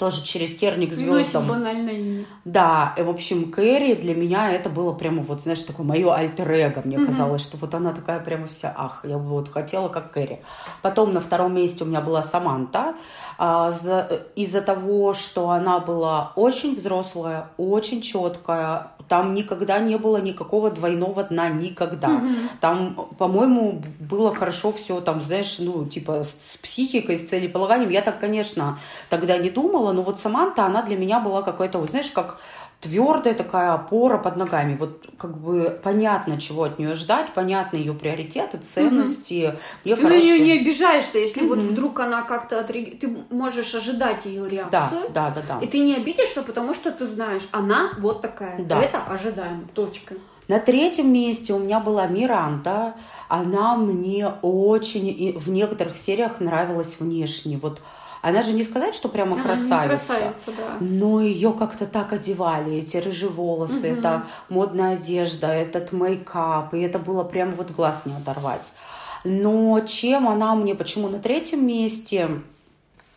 тоже 0.00 0.24
через 0.24 0.56
терник 0.56 0.94
звездам. 0.94 1.46
Ну, 1.46 1.52
банальное 1.52 1.92
имя. 1.92 2.24
Да, 2.46 2.94
и, 2.96 3.02
в 3.02 3.10
общем, 3.10 3.52
Кэрри 3.52 3.92
для 3.92 4.14
меня 4.14 4.50
это 4.50 4.70
было 4.70 4.94
прямо 4.94 5.22
вот, 5.22 5.42
знаешь, 5.42 5.60
такое 5.60 5.84
мое 5.84 6.10
альтер-эго. 6.10 6.80
Мне 6.86 6.96
угу. 6.96 7.04
казалось, 7.04 7.42
что 7.42 7.58
вот 7.58 7.74
она 7.74 7.92
такая 7.92 8.18
прямо 8.20 8.46
вся, 8.46 8.72
ах, 8.74 9.04
я 9.04 9.18
бы 9.18 9.26
вот 9.26 9.50
хотела 9.50 9.90
как 9.90 10.10
Кэрри. 10.12 10.40
Потом 10.80 11.12
на 11.12 11.20
втором 11.20 11.54
месте 11.54 11.84
у 11.84 11.86
меня 11.86 12.00
была 12.00 12.22
Саманта. 12.22 12.94
А, 13.36 13.70
из-за 14.36 14.62
того, 14.62 15.12
что 15.12 15.50
она 15.50 15.80
была 15.80 16.32
очень 16.34 16.76
взрослая, 16.76 17.50
очень 17.58 18.00
четкая, 18.00 18.92
там 19.10 19.34
никогда 19.34 19.80
не 19.80 19.98
было 19.98 20.18
никакого 20.18 20.70
двойного 20.70 21.24
дна, 21.24 21.48
никогда. 21.48 22.08
Mm-hmm. 22.08 22.36
Там, 22.60 23.08
по-моему, 23.18 23.82
было 23.98 24.32
хорошо 24.32 24.70
все, 24.70 25.00
там, 25.00 25.20
знаешь, 25.20 25.56
ну, 25.58 25.84
типа, 25.84 26.22
с 26.22 26.56
психикой, 26.62 27.16
с 27.16 27.28
целеполаганием. 27.28 27.90
Я 27.90 28.02
так, 28.02 28.20
конечно, 28.20 28.78
тогда 29.08 29.36
не 29.36 29.50
думала, 29.50 29.89
но 29.92 30.02
вот 30.02 30.20
Саманта, 30.20 30.64
она 30.64 30.82
для 30.82 30.96
меня 30.96 31.20
была 31.20 31.42
какой-то, 31.42 31.78
вот, 31.78 31.90
знаешь, 31.90 32.10
как 32.10 32.38
твердая 32.80 33.34
такая 33.34 33.74
опора 33.74 34.18
под 34.18 34.36
ногами. 34.36 34.76
Вот 34.76 35.06
как 35.18 35.36
бы 35.36 35.78
понятно, 35.82 36.40
чего 36.40 36.64
от 36.64 36.78
нее 36.78 36.94
ждать, 36.94 37.32
понятно 37.34 37.76
ее 37.76 37.92
приоритеты, 37.92 38.58
ценности. 38.58 39.54
Угу. 39.84 39.96
Ты 39.96 40.02
на 40.02 40.18
нее 40.18 40.40
не 40.40 40.52
обижаешься, 40.60 41.18
если 41.18 41.42
угу. 41.42 41.56
вот 41.56 41.58
вдруг 41.58 42.00
она 42.00 42.22
как-то 42.22 42.58
отреаг... 42.58 42.98
ты 42.98 43.16
можешь 43.28 43.74
ожидать 43.74 44.24
ее 44.24 44.48
реакцию. 44.48 45.10
Да, 45.12 45.30
да, 45.30 45.42
да, 45.42 45.42
да. 45.46 45.64
И 45.64 45.68
ты 45.68 45.80
не 45.80 45.94
обидишься, 45.94 46.42
потому 46.42 46.74
что 46.74 46.90
ты 46.90 47.06
знаешь, 47.06 47.46
она 47.52 47.90
вот 47.98 48.22
такая. 48.22 48.62
Да. 48.64 48.80
Это 48.80 49.02
ожидаемо. 49.04 49.64
Точка. 49.74 50.14
На 50.48 50.58
третьем 50.58 51.12
месте 51.12 51.52
у 51.52 51.58
меня 51.58 51.78
была 51.78 52.06
Миранда. 52.06 52.94
Она 53.28 53.76
мне 53.76 54.26
очень 54.42 55.38
в 55.38 55.50
некоторых 55.50 55.96
сериях 55.96 56.40
нравилась 56.40 56.96
внешне. 56.98 57.58
Вот 57.58 57.80
она 58.22 58.42
же 58.42 58.52
не 58.52 58.62
сказать, 58.64 58.94
что 58.94 59.08
прямо 59.08 59.34
Она 59.34 59.42
красавица, 59.42 60.06
красавица 60.06 60.34
да. 60.46 60.76
но 60.80 61.20
ее 61.20 61.52
как-то 61.52 61.86
так 61.86 62.12
одевали, 62.12 62.76
эти 62.76 62.98
рыжие 62.98 63.30
волосы, 63.30 63.92
угу. 63.92 63.98
это 63.98 64.26
модная 64.48 64.94
одежда, 64.94 65.48
этот 65.48 65.92
мейкап, 65.92 66.74
и 66.74 66.80
это 66.80 66.98
было 66.98 67.24
прям 67.24 67.52
вот 67.52 67.70
глаз 67.70 68.04
не 68.04 68.12
оторвать. 68.12 68.72
Но 69.24 69.80
чем 69.80 70.28
она 70.28 70.54
мне, 70.54 70.74
почему 70.74 71.08
на 71.08 71.18
третьем 71.18 71.66
месте? 71.66 72.42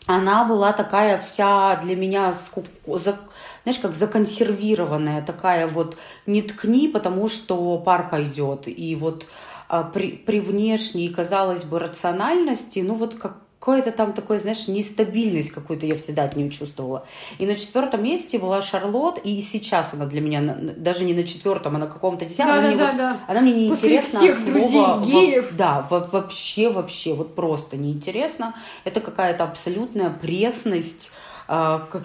Она 0.06 0.44
была 0.44 0.74
такая 0.74 1.18
вся 1.18 1.78
для 1.78 1.96
меня, 1.96 2.34
знаешь, 2.34 3.80
как 3.82 3.96
законсервированная, 3.96 5.22
такая 5.22 5.68
вот 5.68 5.96
не 6.26 6.42
ткни, 6.42 6.90
потому 6.90 7.30
что 7.30 7.78
пар 7.78 8.10
пойдет. 8.10 8.68
И 8.68 8.96
вот 8.98 9.26
а, 9.70 9.84
при, 9.84 10.12
при 10.12 10.42
внешней, 10.42 11.08
казалось 11.08 11.64
бы, 11.64 11.80
рациональности, 11.80 12.80
ну 12.80 12.96
вот 12.96 13.16
как 13.16 13.38
какое-то 13.63 13.93
там 13.93 14.12
такое, 14.12 14.39
знаешь, 14.39 14.67
нестабильность 14.67 15.51
какую-то 15.51 15.86
я 15.86 15.96
всегда 15.96 16.24
от 16.24 16.36
нее 16.36 16.50
чувствовала. 16.50 17.05
И 17.38 17.46
на 17.46 17.55
четвертом 17.55 18.03
месте 18.03 18.38
была 18.38 18.62
Шарлот, 18.62 19.20
и 19.24 19.39
сейчас 19.39 19.93
она 19.93 20.05
для 20.05 20.20
меня 20.20 20.58
даже 20.75 21.05
не 21.05 21.13
на 21.13 21.24
четвертом, 21.24 21.77
а 21.77 21.79
на 21.79 21.88
каком-то 21.88 22.25
десятом. 22.25 22.48
Да, 22.48 22.60
она, 22.60 22.62
да, 22.62 22.67
мне 22.67 22.77
да, 22.77 22.88
вот, 22.88 22.98
да. 22.98 23.17
она 23.29 23.41
мне 23.41 23.53
не 23.53 23.70
После 23.70 23.96
интересна 23.96 24.20
всех 24.20 24.38
слова. 24.38 25.05
Геев. 25.05 25.51
Во, 25.51 25.58
да, 25.58 25.88
во, 25.89 26.00
вообще, 26.00 26.70
вообще, 26.70 27.13
вот 27.13 27.36
просто 27.36 27.77
неинтересно. 27.77 28.53
Это 28.84 29.00
какая-то 29.00 29.46
абсолютная 29.46 30.10
пресность 30.10 31.13
а, 31.48 31.88
как 31.92 32.04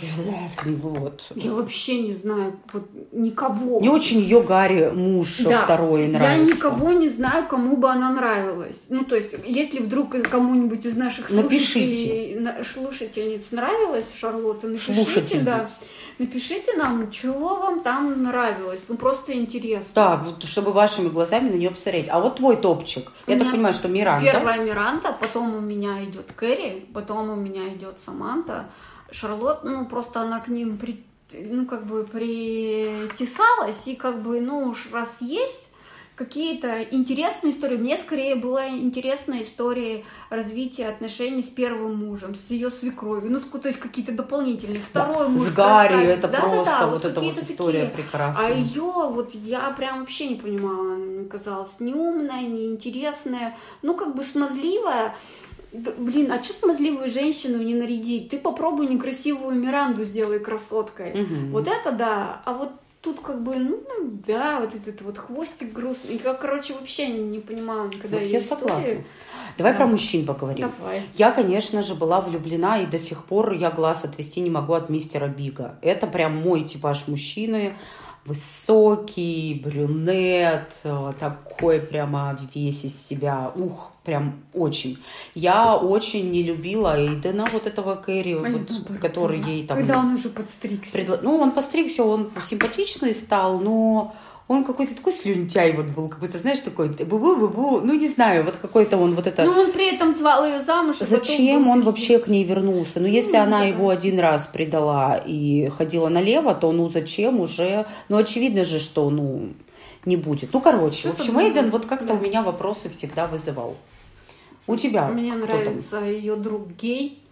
вот. 0.67 1.25
Я 1.35 1.53
вообще 1.53 2.03
не 2.03 2.13
знаю 2.13 2.59
вот 2.73 2.85
никого. 3.13 3.81
Не 3.81 3.89
очень 3.89 4.19
ее 4.21 4.43
Гарри 4.43 4.91
муж 4.93 5.39
да. 5.45 5.63
второй 5.65 6.09
нравится. 6.09 6.51
Я 6.51 6.57
никого 6.57 6.93
не 6.93 7.09
знаю, 7.09 7.47
кому 7.47 7.77
бы 7.77 7.89
она 7.91 8.11
нравилась. 8.11 8.87
Ну, 8.89 9.05
то 9.05 9.17
есть, 9.17 9.31
если 9.45 9.81
вдруг 9.81 10.11
кому-нибудь 10.23 10.85
из 10.85 10.97
наших 10.97 11.29
слушателей, 11.29 12.65
слушательниц 12.65 13.51
нравилась 13.51 14.07
Шарлотта, 14.15 14.67
напишите, 14.67 15.41
да. 15.41 15.67
Напишите 16.19 16.75
нам, 16.75 17.13
чего 17.13 17.57
вам 17.57 17.81
там 17.81 18.25
нравилось. 18.25 18.81
Ну, 18.89 18.97
просто 18.97 19.35
интересно. 19.35 19.89
Да, 19.95 20.17
вот, 20.17 20.43
чтобы 20.43 20.73
вашими 20.73 21.09
глазами 21.09 21.49
на 21.49 21.55
нее 21.55 21.71
посмотреть. 21.71 22.09
А 22.11 22.19
вот 22.19 22.37
твой 22.37 22.57
топчик. 22.57 23.13
У 23.27 23.31
Я 23.31 23.39
так 23.39 23.53
понимаю, 23.53 23.73
что 23.73 23.87
Миранда. 23.87 24.33
Первая 24.33 24.59
Миранда, 24.59 25.17
потом 25.21 25.55
у 25.55 25.61
меня 25.61 26.03
идет 26.05 26.33
Кэрри, 26.35 26.87
потом 26.93 27.31
у 27.31 27.37
меня 27.37 27.69
идет 27.69 27.99
Саманта, 28.05 28.67
Шарлот, 29.11 29.65
ну, 29.65 29.87
просто 29.87 30.21
она 30.21 30.41
к 30.41 30.49
ним 30.49 30.79
при, 30.79 31.03
ну, 31.33 31.67
как 31.67 31.87
бы 31.87 32.05
притесалась, 32.05 33.87
и 33.87 33.95
как 33.95 34.23
бы, 34.23 34.41
ну, 34.41 34.69
уж 34.69 34.89
раз 34.93 35.19
есть, 35.21 35.69
какие-то 36.19 36.83
интересные 36.83 37.53
истории. 37.53 37.77
Мне 37.77 37.97
скорее 37.97 38.35
была 38.35 38.69
интересная 38.69 39.45
история 39.45 40.05
развития 40.31 40.89
отношений 40.89 41.43
с 41.43 41.47
первым 41.47 41.95
мужем, 41.95 42.35
с 42.35 42.51
ее 42.51 42.71
свекровью. 42.71 43.31
Ну, 43.31 43.41
то 43.41 43.69
есть 43.69 43.79
какие-то 43.79 44.13
дополнительные. 44.13 44.81
Второй 44.81 45.27
да. 45.27 45.29
муж. 45.29 45.41
С 45.43 45.53
Гарри 45.55 45.89
красавец. 45.89 46.19
это 46.19 46.29
да, 46.29 46.41
просто 46.41 46.65
да, 46.65 46.81
да, 46.81 46.87
вот, 46.87 46.95
вот 46.95 47.05
эта 47.05 47.21
вот 47.21 47.39
история 47.39 47.87
такие. 47.87 48.03
прекрасная. 48.03 48.47
А 48.47 48.51
ее 48.51 48.83
вот 48.83 49.33
я 49.35 49.71
прям 49.71 50.01
вообще 50.01 50.27
не 50.27 50.35
понимала. 50.35 50.95
Она 50.95 51.25
казалась 51.29 51.79
не 51.79 51.95
умная, 51.95 52.43
не 52.43 52.67
интересная, 52.67 53.57
ну, 53.83 53.95
как 53.95 54.17
бы 54.17 54.25
смазливая. 54.25 55.15
Блин, 55.73 56.33
а 56.33 56.43
что 56.43 56.55
смазливую 56.55 57.11
женщину 57.11 57.63
не 57.63 57.75
нарядить? 57.75 58.31
Ты 58.31 58.39
попробуй 58.39 58.87
некрасивую 58.87 59.55
Миранду 59.55 60.05
сделай 60.05 60.39
красоткой. 60.39 61.13
Мгм. 61.15 61.51
Вот 61.53 61.69
это 61.69 61.93
да. 61.93 62.41
А 62.47 62.55
вот 62.55 62.71
тут 63.03 63.21
как 63.21 63.43
бы, 63.43 63.57
ну 63.57 63.81
да, 64.27 64.61
вот 64.61 64.75
этот 64.75 65.03
вот 65.03 65.19
хвостик 65.19 65.73
грустный. 65.73 66.21
Я, 66.25 66.35
короче, 66.35 66.73
вообще 66.73 67.09
не, 67.09 67.39
понимала 67.39 67.87
никогда 67.87 68.19
я 68.19 68.39
истории. 68.39 68.61
согласна. 68.61 69.05
Давай 69.57 69.73
Да. 69.73 69.79
про 69.79 69.87
мужчин 69.87 70.25
поговорим. 70.27 70.71
Давай. 70.79 71.03
Я, 71.15 71.31
конечно 71.33 71.83
же, 71.83 71.95
была 71.95 72.21
влюблена, 72.21 72.79
и 72.83 72.87
до 72.87 72.99
сих 72.99 73.25
пор 73.25 73.53
я 73.53 73.71
глаз 73.71 74.05
отвести 74.05 74.41
не 74.41 74.51
могу 74.51 74.73
от 74.73 74.89
мистера 74.89 75.27
Бига. 75.27 75.79
Это 75.83 76.07
прям 76.07 76.37
мой 76.37 76.65
типаж 76.65 77.07
мужчины. 77.09 77.77
Высокий, 78.29 79.61
брюнет, 79.65 80.71
э, 80.85 81.13
такой 81.19 81.81
прямо 81.81 82.39
весь 82.55 82.85
из 82.85 83.01
себя. 83.07 83.51
Ух, 83.57 83.93
прям 84.05 84.43
очень. 84.53 84.99
Я 85.35 85.77
очень 85.77 86.31
не 86.31 86.43
любила 86.43 86.99
Эйдена, 86.99 87.47
вот 87.53 87.67
этого 87.67 87.95
Кэрри, 87.95 88.35
А 88.35 88.41
вот, 88.51 89.01
который 89.01 89.41
да. 89.41 89.49
ей 89.49 89.67
там... 89.67 89.79
Когда 89.79 89.99
он 89.99 90.15
уже 90.15 90.29
подстригся. 90.29 90.91
предла- 90.97 91.21
Ну, 91.23 91.39
он 91.39 91.53
постригся, 91.53 92.05
он 92.05 92.31
симпатичный 92.47 93.13
стал, 93.15 93.59
но 93.59 94.15
он 94.49 94.65
какой-то 94.65 94.97
такой 94.97 95.13
слюнтяй 95.13 95.73
вот 95.73 95.87
был, 95.87 96.09
какой-то, 96.09 96.39
знаешь, 96.39 96.61
такой 96.61 96.89
бу-бу-бу-бу, 96.89 97.83
ну, 97.83 97.93
не 97.93 98.09
знаю, 98.09 98.45
вот 98.45 98.57
какой-то 98.57 98.97
он 98.97 99.15
вот 99.15 99.27
это... 99.27 99.45
Ну, 99.45 99.53
он 99.53 99.73
при 99.73 99.95
этом 99.95 100.15
звал 100.15 100.45
ее 100.47 100.65
замуж. 100.65 100.97
потом 100.99 101.19
Зачем 101.19 101.69
он 101.69 101.83
вообще 101.83 102.19
к 102.19 102.29
ней 102.29 102.45
вернулся? 102.45 102.99
Ну, 102.99 103.07
если 103.07 103.37
Ну, 103.37 103.43
она 103.43 103.61
да. 103.61 103.65
его 103.67 103.91
один 103.91 104.19
раз 104.19 104.47
предала 104.47 105.23
и 105.27 105.69
ходила 105.69 106.09
налево, 106.09 106.55
то 106.55 106.73
ну 106.73 106.89
зачем 106.89 107.41
уже? 107.41 107.87
Ну, 108.09 108.17
очевидно 108.17 108.65
же, 108.65 108.79
что 108.79 109.11
ну 109.11 109.51
не 110.07 110.17
будет. 110.17 110.55
Ну, 110.55 110.61
короче, 110.61 111.09
в 111.09 111.13
общем. 111.21 111.39
Эйден 111.39 111.71
вот 111.71 111.85
как-то 111.85 112.09
Да. 112.09 112.15
у 112.15 112.19
меня 112.19 112.43
вопросы 112.43 112.89
всегда 112.89 113.27
вызывал. 113.27 113.77
У 114.67 114.77
тебя 114.77 115.09
Мне 115.09 115.35
нравится 115.35 115.99
ее 116.01 116.37
друг 116.37 116.69
гей. 116.81 117.23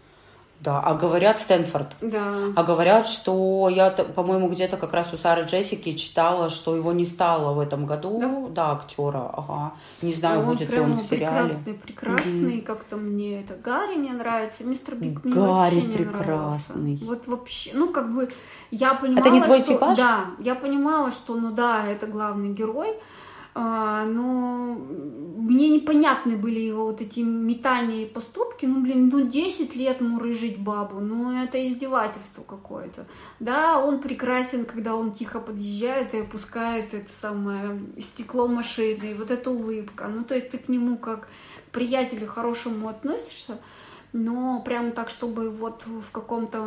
Да, 0.61 0.81
а 0.81 0.95
говорят 0.95 1.41
Стэнфорд. 1.41 1.95
Да. 2.01 2.35
А 2.57 2.63
говорят, 2.65 3.07
что 3.07 3.69
я, 3.69 3.91
по-моему, 3.91 4.49
где-то 4.49 4.77
как 4.79 4.93
раз 4.95 5.13
у 5.13 5.17
Сары 5.19 5.45
Джессики 5.45 5.93
читала, 5.93 6.49
что 6.49 6.75
его 6.75 6.93
не 6.93 7.05
стало 7.05 7.53
в 7.53 7.61
этом 7.61 7.85
году. 7.87 8.19
Да? 8.21 8.49
Да, 8.67 8.73
актера. 8.73 9.31
Ага. 9.35 9.75
Не 10.03 10.13
знаю, 10.13 10.41
А 10.41 10.43
будет 10.45 10.71
ли 10.71 10.81
он 10.81 10.95
в 10.95 11.03
сериале. 11.03 11.51
прекрасный, 11.51 11.75
прекрасный, 11.75 12.61
как-то 12.63 12.97
мне 12.97 13.43
это 13.43 13.55
Гарри 13.55 13.97
мне 13.97 14.13
нравится, 14.13 14.65
мистер 14.65 14.97
Биг 14.97 15.23
мне 15.25 15.35
Гарри 15.35 15.47
вообще 15.47 15.83
не 15.83 15.97
прекрасный. 15.97 16.83
нравился. 16.83 17.05
Вот 17.05 17.27
вообще, 17.27 17.71
ну 17.75 17.93
как 17.93 18.13
бы 18.15 18.29
я 18.71 18.95
понимала, 18.95 19.21
Это 19.21 19.31
не 19.31 19.43
твой 19.43 19.59
что, 19.63 19.75
типаж? 19.75 19.99
да, 19.99 20.25
я 20.39 20.55
понимала, 20.55 21.11
что 21.13 21.35
ну 21.37 21.53
да, 21.53 21.87
это 21.87 22.07
главный 22.07 22.53
герой, 22.55 22.89
но 23.59 24.77
мне 24.77 25.71
непонятны 25.71 26.37
были 26.37 26.61
его 26.61 26.85
вот 26.85 27.01
эти 27.01 27.21
метальные 27.21 28.07
поступки, 28.07 28.67
ну 28.67 28.83
блин, 28.83 29.09
ну 29.09 29.27
10 29.27 29.75
лет 29.75 30.03
мурыжить 30.03 30.59
бабу, 30.59 31.01
ну 31.01 31.33
это 31.43 31.67
издевательство 31.67 32.43
какое-то. 32.43 33.07
Да, 33.41 33.83
он 33.83 34.01
прекрасен, 34.01 34.67
когда 34.67 34.95
он 34.95 35.13
тихо 35.13 35.41
подъезжает 35.41 36.13
и 36.13 36.19
опускает 36.19 36.93
это 36.93 37.11
самое 37.21 37.81
стекло 37.99 38.47
машины, 38.47 39.13
и 39.13 39.15
вот 39.15 39.31
эта 39.31 39.51
улыбка. 39.51 40.07
Ну, 40.09 40.25
то 40.25 40.35
есть 40.35 40.51
ты 40.51 40.59
к 40.59 40.69
нему 40.69 40.99
как 40.99 41.23
к 41.23 41.73
приятелю 41.73 42.27
хорошему 42.27 42.89
относишься, 42.89 43.59
но 44.19 44.63
прям 44.65 44.93
так, 44.93 45.11
чтобы 45.11 45.51
вот 45.51 45.83
в 45.87 46.11
каком-то 46.11 46.63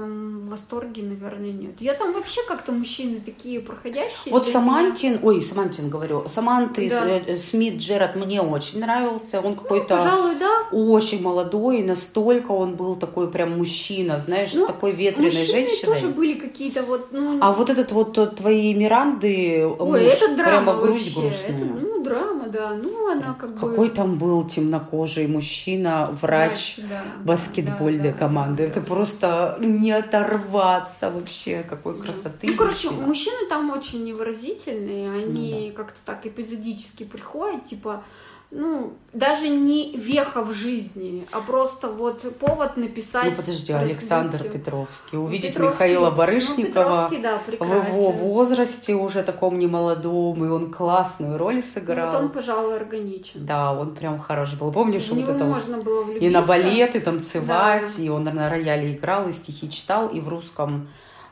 восторге, 0.50 1.02
наверное, 1.02 1.52
нет. 1.52 1.72
Я 1.80 1.96
там 1.96 2.14
вообще 2.14 2.42
как-то 2.48 2.72
мужчины 2.72 3.20
такие 3.26 3.60
проходящие. 3.60 4.32
Вот 4.32 4.48
Самантин, 4.48 5.20
ой, 5.24 5.42
Самантин 5.42 5.90
говорю, 5.90 6.28
Саманты 6.28 6.88
Да. 6.90 7.06
э, 7.28 7.36
Смит 7.36 7.78
Джерард 7.78 8.16
мне 8.16 8.42
очень 8.42 8.80
нравился. 8.80 9.40
Он 9.40 9.46
меня, 9.46 9.56
ну, 9.56 9.62
какой-то 9.62 9.98
пожалуй, 9.98 10.36
да. 10.36 10.68
очень 10.72 11.22
молодой, 11.24 11.80
и 11.80 11.84
настолько 11.84 12.52
он 12.52 12.76
был 12.76 12.96
такой 12.96 13.30
прям 13.32 13.58
мужчина, 13.58 14.18
знаешь, 14.20 14.52
с 14.52 14.56
Ну, 14.56 14.68
такой 14.68 14.92
ветреной 14.92 15.32
женщиной. 15.32 15.94
тоже 15.96 16.08
были 16.10 16.34
какие-то 16.36 16.84
вот, 16.84 17.08
ну, 17.12 17.40
А 17.42 17.52
вот 17.52 17.70
этот 17.72 17.92
вот 17.92 18.16
э, 18.20 18.28
твои 18.28 18.74
Миранды 18.76 19.66
ой, 19.66 20.04
муж, 20.04 20.12
это 20.14 20.36
драма 20.36 20.74
прямо 20.74 20.82
грусть 20.82 21.16
вообще. 21.16 21.30
грустная. 21.30 21.56
Это, 21.56 21.66
ну, 21.66 21.89
драма, 22.04 22.48
да. 22.48 22.74
Ну, 22.74 23.12
она 23.12 23.34
как 23.34 23.54
бы... 23.54 23.70
Какой 23.70 23.90
там 23.90 24.18
был 24.18 24.46
темнокожий 24.48 25.28
мужчина, 25.28 26.10
врач 26.22 26.78
да, 26.78 26.84
да, 26.90 27.04
баскетбольной 27.24 28.12
да, 28.12 28.12
да, 28.12 28.18
команды. 28.18 28.64
да, 28.64 28.70
Это 28.70 28.80
да. 28.82 28.86
просто 28.86 29.58
не 29.60 29.92
оторваться 29.92 31.10
вообще, 31.12 31.64
какой 31.64 31.98
красоты. 31.98 32.48
Ну, 32.48 32.56
короче, 32.56 32.90
мужчина. 32.90 33.08
мужчины 33.08 33.50
там 33.50 33.72
очень 33.72 34.04
невыразительные, 34.04 35.12
они 35.12 35.74
как-то 35.76 36.00
так 36.06 36.26
эпизодически 36.26 37.04
приходят, 37.04 37.66
типа, 37.66 38.04
ну, 38.52 38.94
даже 39.14 39.48
не 39.48 39.96
веха 39.96 40.42
в 40.44 40.52
жизни, 40.54 41.24
а 41.32 41.40
просто 41.40 41.92
вот 41.92 42.22
повод 42.38 42.78
написать. 42.78 43.26
Ну 43.32 43.36
подожди. 43.36 43.74
Александр 43.74 44.44
Петровский. 44.50 45.18
Увидеть 45.18 45.52
Петровский- 45.54 45.76
Михаила 45.84 46.10
ну, 46.10 46.16
Барышникова 46.16 46.68
Петровский, 47.10 47.18
да, 47.20 47.38
в 47.60 47.94
его 47.94 48.12
возрасте, 48.12 48.96
уже 48.96 49.22
таком 49.22 49.60
немолодом, 49.60 50.44
и 50.44 50.48
он 50.50 50.72
классную 50.74 51.38
роль 51.38 51.56
Ну, 51.58 51.62
сыграл. 51.62 52.12
вот 52.12 52.22
он, 52.24 52.30
пожалуй, 52.30 52.76
органичен. 52.76 53.46
Да, 53.46 53.72
он 53.74 53.94
прям 53.94 54.18
хороший 54.20 54.58
был. 54.58 54.72
Помнишь, 54.72 55.04
В 55.06 55.12
вот 55.14 55.24
это 55.30 55.44
вот 55.46 55.54
можно 55.54 55.78
было 55.78 56.02
влюбиться. 56.04 56.26
и 56.26 56.30
на 56.32 56.42
балет, 56.42 56.96
и 56.96 57.00
танцевать, 57.00 57.94
Да. 57.98 58.04
и 58.04 58.10
он 58.10 58.24
на 58.24 58.50
рояле 58.50 58.96
играл, 58.96 59.28
и 59.30 59.32
стихи 59.32 59.70
читал, 59.70 60.08
и 60.08 60.20
в 60.20 60.28
русском 60.28 60.88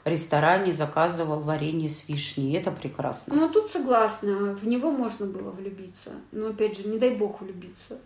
ресторане 0.08 0.74
заказывал 0.74 1.40
варенье 1.40 1.90
с 1.90 2.08
вишней. 2.08 2.56
Это 2.58 2.72
прекрасно. 2.72 3.36
Ну, 3.36 3.50
тут 3.50 3.72
согласна, 3.72 4.56
в 4.62 4.66
него 4.68 4.92
можно 4.92 5.26
было 5.26 5.52
влюбиться. 5.52 6.12
Но, 6.32 6.48
опять 6.48 6.78
же, 6.78 6.88
не 6.88 6.98
дай 6.98 7.16
бог 7.16 7.42
влюбиться. 7.42 7.98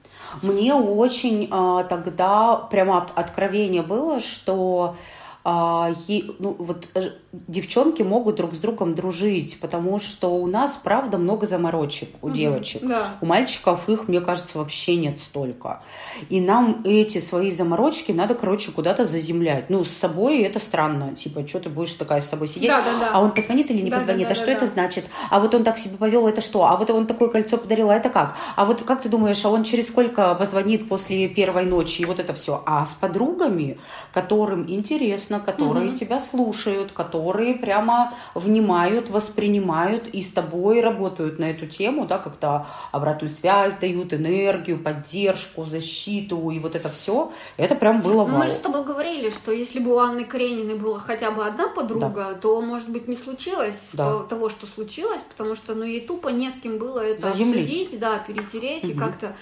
Мне 0.41 0.73
очень 0.73 1.47
а, 1.51 1.83
тогда 1.83 2.55
прямо 2.55 2.97
от- 2.99 3.11
откровение 3.17 3.81
было, 3.81 4.19
что 4.19 4.95
а, 5.43 5.89
е- 6.08 6.25
ну, 6.39 6.56
вот, 6.60 6.88
э, 6.93 7.12
девчонки 7.47 8.01
могут 8.04 8.36
друг 8.36 8.54
с 8.54 8.58
другом 8.58 8.93
дружить, 8.95 9.60
потому 9.60 9.99
что 9.99 10.36
у 10.36 10.45
нас, 10.47 10.80
правда, 10.84 11.17
много 11.17 11.47
заморочек 11.47 12.10
у 12.21 12.27
Мгм. 12.27 12.36
девочек. 12.36 12.82
Да. 12.84 13.15
У 13.21 13.25
мальчиков 13.25 13.89
их, 13.89 14.08
мне 14.08 14.21
кажется, 14.21 14.58
вообще 14.58 14.95
нет 14.95 15.19
столько. 15.19 15.82
И 16.30 16.39
нам 16.41 16.82
эти 16.86 17.17
свои 17.19 17.49
заморочки 17.51 18.12
надо, 18.12 18.36
короче, 18.36 18.71
куда-то 18.71 19.06
заземлять. 19.06 19.69
Ну, 19.69 19.84
с 19.84 19.89
собой 19.89 20.41
это 20.41 20.60
странно. 20.60 21.15
Типа, 21.15 21.47
что 21.47 21.60
ты 21.60 21.69
будешь 21.69 21.93
такая 21.93 22.21
с 22.21 22.30
собой 22.30 22.47
сидеть? 22.47 22.69
Да, 22.69 22.82
да, 22.82 22.99
да. 22.99 23.12
А 23.13 23.19
он 23.21 23.32
позвонит 23.32 23.71
или 23.71 23.82
не 23.82 23.89
Да, 23.89 23.97
позвонит? 23.97 24.27
да, 24.27 24.27
да, 24.27 24.32
а 24.34 24.36
что 24.36 24.45
да, 24.47 24.51
это 24.54 24.65
да. 24.65 24.71
значит? 24.71 25.06
А 25.30 25.39
вот 25.39 25.56
он 25.56 25.63
так 25.63 25.77
себя 25.77 25.97
повел, 25.97 26.27
это 26.27 26.41
что? 26.41 26.65
А 26.65 26.75
вот 26.75 26.89
он 26.89 27.08
такое 27.08 27.30
кольцо 27.30 27.58
подарил, 27.58 27.89
а 27.89 27.95
это 27.95 28.10
как? 28.10 28.36
А 28.56 28.65
вот 28.65 28.82
как 28.84 29.01
ты 29.01 29.10
думаешь, 29.10 29.43
а 29.45 29.49
он 29.49 29.63
через 29.63 29.88
сколько 29.88 30.36
позвонит 30.36 30.88
после 30.88 31.27
первой 31.27 31.65
ночи? 31.65 32.01
И 32.01 32.06
вот 32.06 32.19
это 32.19 32.34
все. 32.34 32.62
А 32.65 32.86
с 32.86 32.91
подругами, 32.93 33.80
которым 34.13 34.69
интересно, 34.69 35.31
которые 35.39 35.88
Мгм. 35.88 35.96
тебя 35.96 36.20
слушают, 36.20 36.91
которые 36.91 37.56
прямо 37.56 38.13
внимают, 38.36 39.10
воспринимают 39.10 40.08
и 40.08 40.22
с 40.22 40.32
тобой 40.32 40.82
работают 40.82 41.39
на 41.39 41.46
эту 41.46 41.67
тему, 41.67 42.06
да, 42.06 42.17
как-то 42.17 42.65
обратную 42.91 43.32
связь 43.34 43.76
дают, 43.78 44.13
энергию, 44.13 44.78
поддержку, 44.80 45.65
защиту 45.65 46.52
и 46.52 46.60
вот 46.60 46.76
это 46.76 46.89
все, 46.89 47.32
это 47.58 47.76
прям 47.76 48.02
было 48.02 48.26
Ну, 48.26 48.26
вау. 48.26 48.39
мы 48.39 48.48
же 48.48 48.54
с 48.54 48.58
тобой 48.60 48.84
говорили, 48.84 49.30
что 49.30 49.52
если 49.52 49.80
бы 49.80 49.94
у 49.96 50.00
Анны 50.00 50.26
Карениной 50.26 50.76
была 50.76 51.00
хотя 51.00 51.32
бы 51.32 51.46
одна 51.46 51.70
подруга, 51.70 52.38
то, 52.41 52.62
может 52.62 52.89
быть, 52.89 53.08
не 53.08 53.15
случилось 53.15 53.89
Да. 53.94 54.06
то- 54.12 54.24
того, 54.24 54.50
что 54.50 54.67
случилось, 54.67 55.22
потому 55.30 55.56
что, 55.56 55.76
ну, 55.76 55.84
ей 55.84 56.02
тупо 56.06 56.30
не 56.30 56.50
с 56.50 56.54
кем 56.62 56.78
было 56.78 57.00
это 57.00 57.22
Заземлить. 57.22 57.63
обсудить, 57.70 58.00
да, 58.00 58.17
перетереть 58.20 58.84
и 58.86 58.94
Мгм. 58.94 59.00
как-то 59.00 59.36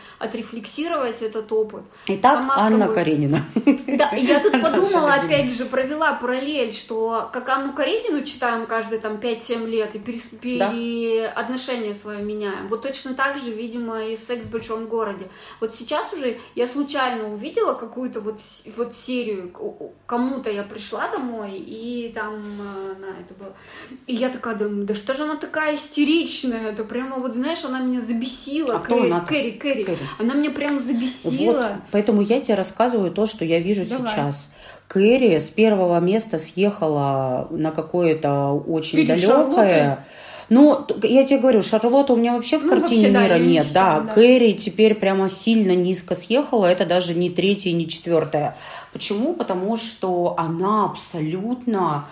отрефлексировать 0.44 1.22
этот 1.22 1.52
опыт. 1.52 1.84
Итак, 2.08 2.34
сама 2.36 2.56
Анна 2.58 2.80
собой. 2.80 2.96
Каренина. 2.96 3.46
Да, 3.88 4.10
и 4.16 4.26
я 4.26 4.40
тут 4.40 4.52
подумала, 4.62 5.14
опять 5.16 5.52
же, 5.54 5.66
провела 5.80 6.14
параллель, 6.14 6.74
что 6.74 7.30
как 7.32 7.48
Анну 7.48 7.72
Каренину 7.72 8.26
читаем 8.26 8.66
каждые 8.66 9.00
там 9.00 9.16
5-7 9.16 9.66
лет 9.66 9.96
и 9.96 10.00
перес- 10.00 10.58
Да. 10.60 11.40
отношение 11.40 11.94
свое 11.94 12.22
меняем. 12.22 12.68
Вот 12.68 12.82
точно 12.82 13.14
так 13.14 13.38
же, 13.38 13.52
видимо, 13.54 14.04
и 14.06 14.18
секс 14.18 14.44
в 14.44 14.52
большом 14.52 14.88
городе. 14.88 15.30
Вот 15.62 15.76
сейчас 15.78 16.12
уже 16.12 16.38
я 16.56 16.68
случайно 16.68 17.34
увидела 17.34 17.76
какую-то 17.76 18.20
вот, 18.20 18.42
вот 18.76 18.94
серию, 18.94 19.54
кому-то 20.06 20.50
я 20.52 20.64
пришла 20.64 21.08
домой, 21.10 21.58
и 21.58 22.12
там 22.14 22.36
э, 22.36 22.96
на 23.00 23.06
это 23.22 23.34
было. 23.40 23.54
И 24.06 24.16
я 24.16 24.30
такая 24.30 24.56
думаю, 24.56 24.86
да 24.86 24.94
что 24.96 25.14
же 25.14 25.24
она 25.24 25.38
такая 25.38 25.76
истеричная, 25.76 26.72
это 26.72 26.84
прямо 26.84 27.18
вот, 27.20 27.36
знаешь, 27.36 27.64
она 27.64 27.80
меня 27.80 28.02
забесила. 28.02 28.76
А 28.76 28.80
кто 28.80 28.96
Кэрри, 28.98 29.10
она-то? 29.12 29.28
Кэрри, 29.28 29.52
Кэрри. 29.52 29.84
Кэрри. 29.86 30.00
Она 30.18 30.34
меня 30.34 30.52
прям 30.52 30.80
забесила. 30.82 31.54
Вот, 31.54 31.66
поэтому 31.92 32.22
я 32.22 32.42
тебе 32.42 32.56
рассказываю 32.56 33.12
то, 33.12 33.26
что 33.26 33.46
я 33.46 33.60
вижу 33.62 33.86
Давай. 33.86 34.08
сейчас. 34.10 34.50
Кэрри 34.90 35.38
с 35.38 35.50
первого 35.50 36.00
места 36.00 36.40
съехала 36.40 37.48
на 37.52 37.70
какое-то 37.70 38.52
очень 38.68 38.98
Перед 39.06 39.22
далекое. 39.22 40.06
Ну, 40.50 40.84
я 41.04 41.24
тебе 41.26 41.38
говорю, 41.38 41.62
Шарлотта 41.62 42.14
у 42.14 42.16
меня 42.16 42.34
вообще 42.34 42.58
в 42.58 42.64
Ну, 42.64 42.70
картине 42.72 43.10
вообще, 43.10 43.14
да, 43.14 43.24
мира 43.24 43.38
не 43.38 43.48
нет. 43.54 43.68
считаю, 43.68 44.02
да, 44.02 44.08
да. 44.08 44.14
Кэрри 44.16 44.54
теперь 44.54 44.96
прямо 44.96 45.30
сильно 45.30 45.76
низко 45.76 46.16
съехала. 46.16 46.66
Это 46.66 46.88
даже 46.88 47.14
не 47.14 47.30
третья, 47.30 47.72
не 47.72 47.88
четвертая. 47.88 48.58
Почему? 48.92 49.36
Потому 49.36 49.78
что 49.78 50.34
она 50.40 50.86
абсолютно 50.86 52.06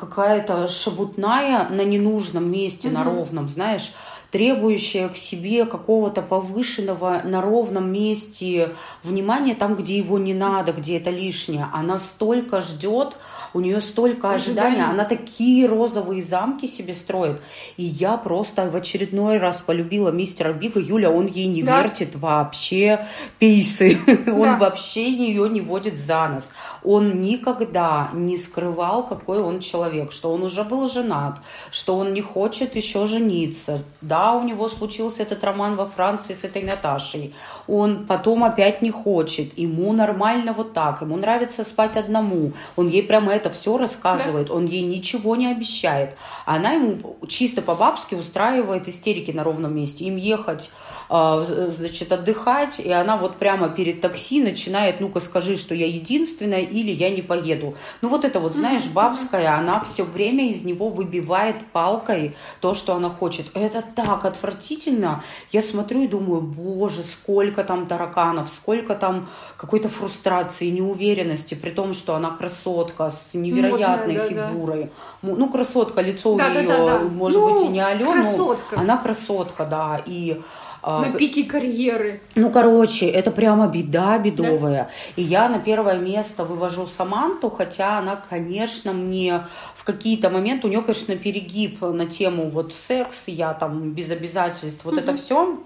какая-то 0.00 0.66
шабутная 0.66 1.68
на 1.70 1.82
ненужном 1.82 2.50
месте, 2.50 2.90
на 2.90 3.04
Мгм. 3.04 3.08
ровном, 3.18 3.48
знаешь, 3.48 3.92
требующая 4.36 5.08
к 5.08 5.16
себе 5.16 5.64
какого-то 5.64 6.20
повышенного 6.20 7.22
на 7.24 7.40
ровном 7.40 7.90
месте 7.90 8.74
внимания 9.02 9.54
там, 9.54 9.76
где 9.76 9.96
его 9.96 10.18
не 10.18 10.34
надо, 10.34 10.74
где 10.74 10.98
это 10.98 11.08
лишнее. 11.08 11.68
Она 11.72 11.96
столько 11.96 12.60
ждет, 12.60 13.16
у 13.56 13.60
нее 13.60 13.80
столько 13.80 14.32
ожиданий, 14.32 14.76
Ожиданий. 14.76 14.92
она 14.92 15.04
такие 15.04 15.66
розовые 15.66 16.20
замки 16.20 16.66
себе 16.66 16.92
строит. 16.92 17.40
И 17.78 17.84
я 17.84 18.16
просто 18.18 18.70
в 18.70 18.76
очередной 18.76 19.38
раз 19.38 19.62
полюбила 19.62 20.10
мистера 20.10 20.52
Бига. 20.52 20.78
Юля, 20.78 21.10
он 21.10 21.26
ей 21.26 21.46
не 21.46 21.62
Да. 21.62 21.80
вертит 21.82 22.14
вообще 22.16 23.06
пейсы. 23.38 23.98
Он 24.26 24.42
Да. 24.42 24.56
вообще 24.56 25.10
ее 25.10 25.48
не 25.48 25.60
водит 25.62 25.98
за 25.98 26.28
нос. 26.28 26.52
Он 26.84 27.20
никогда 27.22 28.10
не 28.12 28.36
скрывал, 28.36 29.06
какой 29.06 29.38
он 29.38 29.60
человек, 29.60 30.12
что 30.12 30.32
он 30.32 30.42
уже 30.42 30.62
был 30.64 30.86
женат, 30.88 31.38
что 31.70 31.96
он 31.96 32.12
не 32.12 32.20
хочет 32.20 32.76
еще 32.76 33.06
жениться. 33.06 33.80
Да, 34.02 34.34
у 34.34 34.42
него 34.44 34.68
случился 34.68 35.22
этот 35.22 35.42
роман 35.44 35.76
во 35.76 35.86
Франции 35.86 36.34
с 36.34 36.44
этой 36.44 36.62
Наташей. 36.62 37.34
Он 37.66 38.04
потом 38.06 38.44
опять 38.44 38.82
не 38.82 38.90
хочет. 38.90 39.56
Ему 39.58 39.92
нормально 39.92 40.52
вот 40.52 40.72
так. 40.74 41.00
Ему 41.02 41.16
нравится 41.16 41.64
спать 41.64 41.96
одному. 41.96 42.52
Он 42.76 42.88
ей 42.88 43.02
прямо 43.02 43.32
это 43.32 43.45
все 43.50 43.76
рассказывает. 43.76 44.50
Он 44.50 44.66
ей 44.66 44.82
ничего 44.82 45.36
не 45.36 45.50
обещает. 45.50 46.16
Она 46.44 46.72
ему 46.72 47.16
чисто 47.28 47.62
по-бабски 47.62 48.14
устраивает 48.14 48.88
истерики 48.88 49.30
на 49.30 49.44
ровном 49.44 49.74
месте. 49.74 50.04
Им 50.04 50.16
ехать, 50.16 50.70
значит, 51.08 52.12
отдыхать, 52.12 52.80
и 52.80 52.90
она 52.90 53.16
вот 53.16 53.36
прямо 53.36 53.68
перед 53.68 54.00
такси 54.00 54.42
начинает, 54.42 55.00
ну-ка 55.00 55.20
скажи, 55.20 55.56
что 55.56 55.74
я 55.74 55.86
единственная, 55.86 56.62
или 56.62 56.90
я 56.90 57.10
не 57.10 57.22
поеду. 57.22 57.74
Ну 58.02 58.08
вот 58.08 58.24
это 58.24 58.40
вот, 58.40 58.54
знаешь, 58.54 58.86
бабская, 58.88 59.56
она 59.56 59.80
все 59.80 60.02
время 60.04 60.48
из 60.50 60.64
него 60.64 60.88
выбивает 60.88 61.56
палкой 61.72 62.34
то, 62.60 62.74
что 62.74 62.94
она 62.94 63.10
хочет. 63.10 63.46
Это 63.54 63.82
так 63.94 64.24
отвратительно. 64.24 65.22
Я 65.52 65.62
смотрю 65.62 66.02
и 66.02 66.08
думаю, 66.08 66.40
боже, 66.40 67.02
сколько 67.02 67.62
там 67.64 67.86
тараканов, 67.86 68.48
сколько 68.48 68.94
там 68.94 69.28
какой-то 69.56 69.88
фрустрации, 69.88 70.70
неуверенности, 70.70 71.54
при 71.54 71.70
том, 71.70 71.92
что 71.92 72.14
она 72.14 72.30
красотка 72.30 73.10
с 73.10 73.34
невероятной 73.34 74.14
Модная, 74.14 74.30
да, 74.30 74.34
да. 74.34 74.48
фигурой. 74.50 74.90
Му- 75.22 75.36
Ну, 75.36 75.48
красотка, 75.50 76.00
лицо 76.00 76.32
у 76.32 76.38
Да, 76.38 76.48
да, 76.50 76.60
нее, 76.62 76.68
да, 76.68 76.84
да. 76.86 76.98
может 77.00 77.38
Ну, 77.40 77.54
быть, 77.54 77.64
и 77.64 77.68
не 77.68 77.80
алё, 77.80 78.14
но 78.14 78.22
красотка. 78.22 78.80
она 78.80 78.96
красотка, 78.96 79.64
да. 79.64 80.02
И 80.06 80.40
а, 80.40 80.42
На 80.86 81.10
пике 81.10 81.44
карьеры. 81.44 82.20
ну, 82.36 82.50
короче, 82.50 83.06
это 83.06 83.32
прямо 83.32 83.66
беда 83.66 84.18
бедовая. 84.18 84.90
И 85.16 85.22
я 85.22 85.48
на 85.48 85.58
первое 85.58 85.98
место 85.98 86.44
вывожу 86.44 86.86
Саманту, 86.86 87.50
хотя 87.50 87.98
она, 87.98 88.22
конечно, 88.30 88.92
мне 88.92 89.46
в 89.74 89.82
какие-то 89.82 90.30
моменты, 90.30 90.68
у 90.68 90.70
нее, 90.70 90.82
конечно, 90.82 91.16
перегиб 91.16 91.80
на 91.82 92.06
тему 92.06 92.48
вот 92.48 92.72
секс, 92.72 93.24
я 93.26 93.52
там 93.52 93.90
без 93.90 94.10
обязательств, 94.10 94.84
вот 94.84 94.96
это 94.96 95.16
все. 95.16 95.58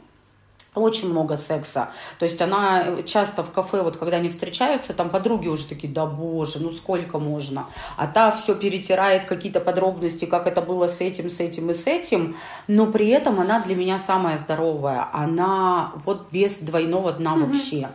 Очень 0.75 1.11
много 1.11 1.37
секса. 1.37 1.89
То 2.21 2.25
есть 2.25 2.41
она 2.41 3.03
часто 3.05 3.43
в 3.43 3.51
кафе, 3.51 3.83
вот 3.83 3.97
когда 3.97 4.19
они 4.19 4.29
встречаются, 4.29 4.95
там 4.95 5.11
подруги 5.11 5.49
уже 5.49 5.67
такие, 5.67 5.93
да 5.93 6.07
боже, 6.07 6.61
ну 6.61 6.71
сколько 6.71 7.19
можно. 7.19 7.67
А 7.97 8.07
та 8.07 8.31
все 8.31 8.55
перетирает 8.55 9.25
какие-то 9.25 9.59
подробности, 9.59 10.27
как 10.27 10.47
это 10.47 10.61
было 10.61 10.87
с 10.87 11.01
этим, 11.01 11.29
с 11.29 11.41
этим 11.41 11.71
и 11.71 11.75
с 11.75 11.89
этим. 11.89 12.37
Но 12.69 12.87
при 12.87 13.09
этом 13.09 13.41
она 13.41 13.59
для 13.59 13.75
меня 13.75 13.99
самая 13.99 14.39
здоровая. 14.39 15.09
Она 15.13 15.93
вот 16.05 16.29
без 16.31 16.59
двойного 16.59 17.13
дна 17.13 17.35
вообще. 17.35 17.89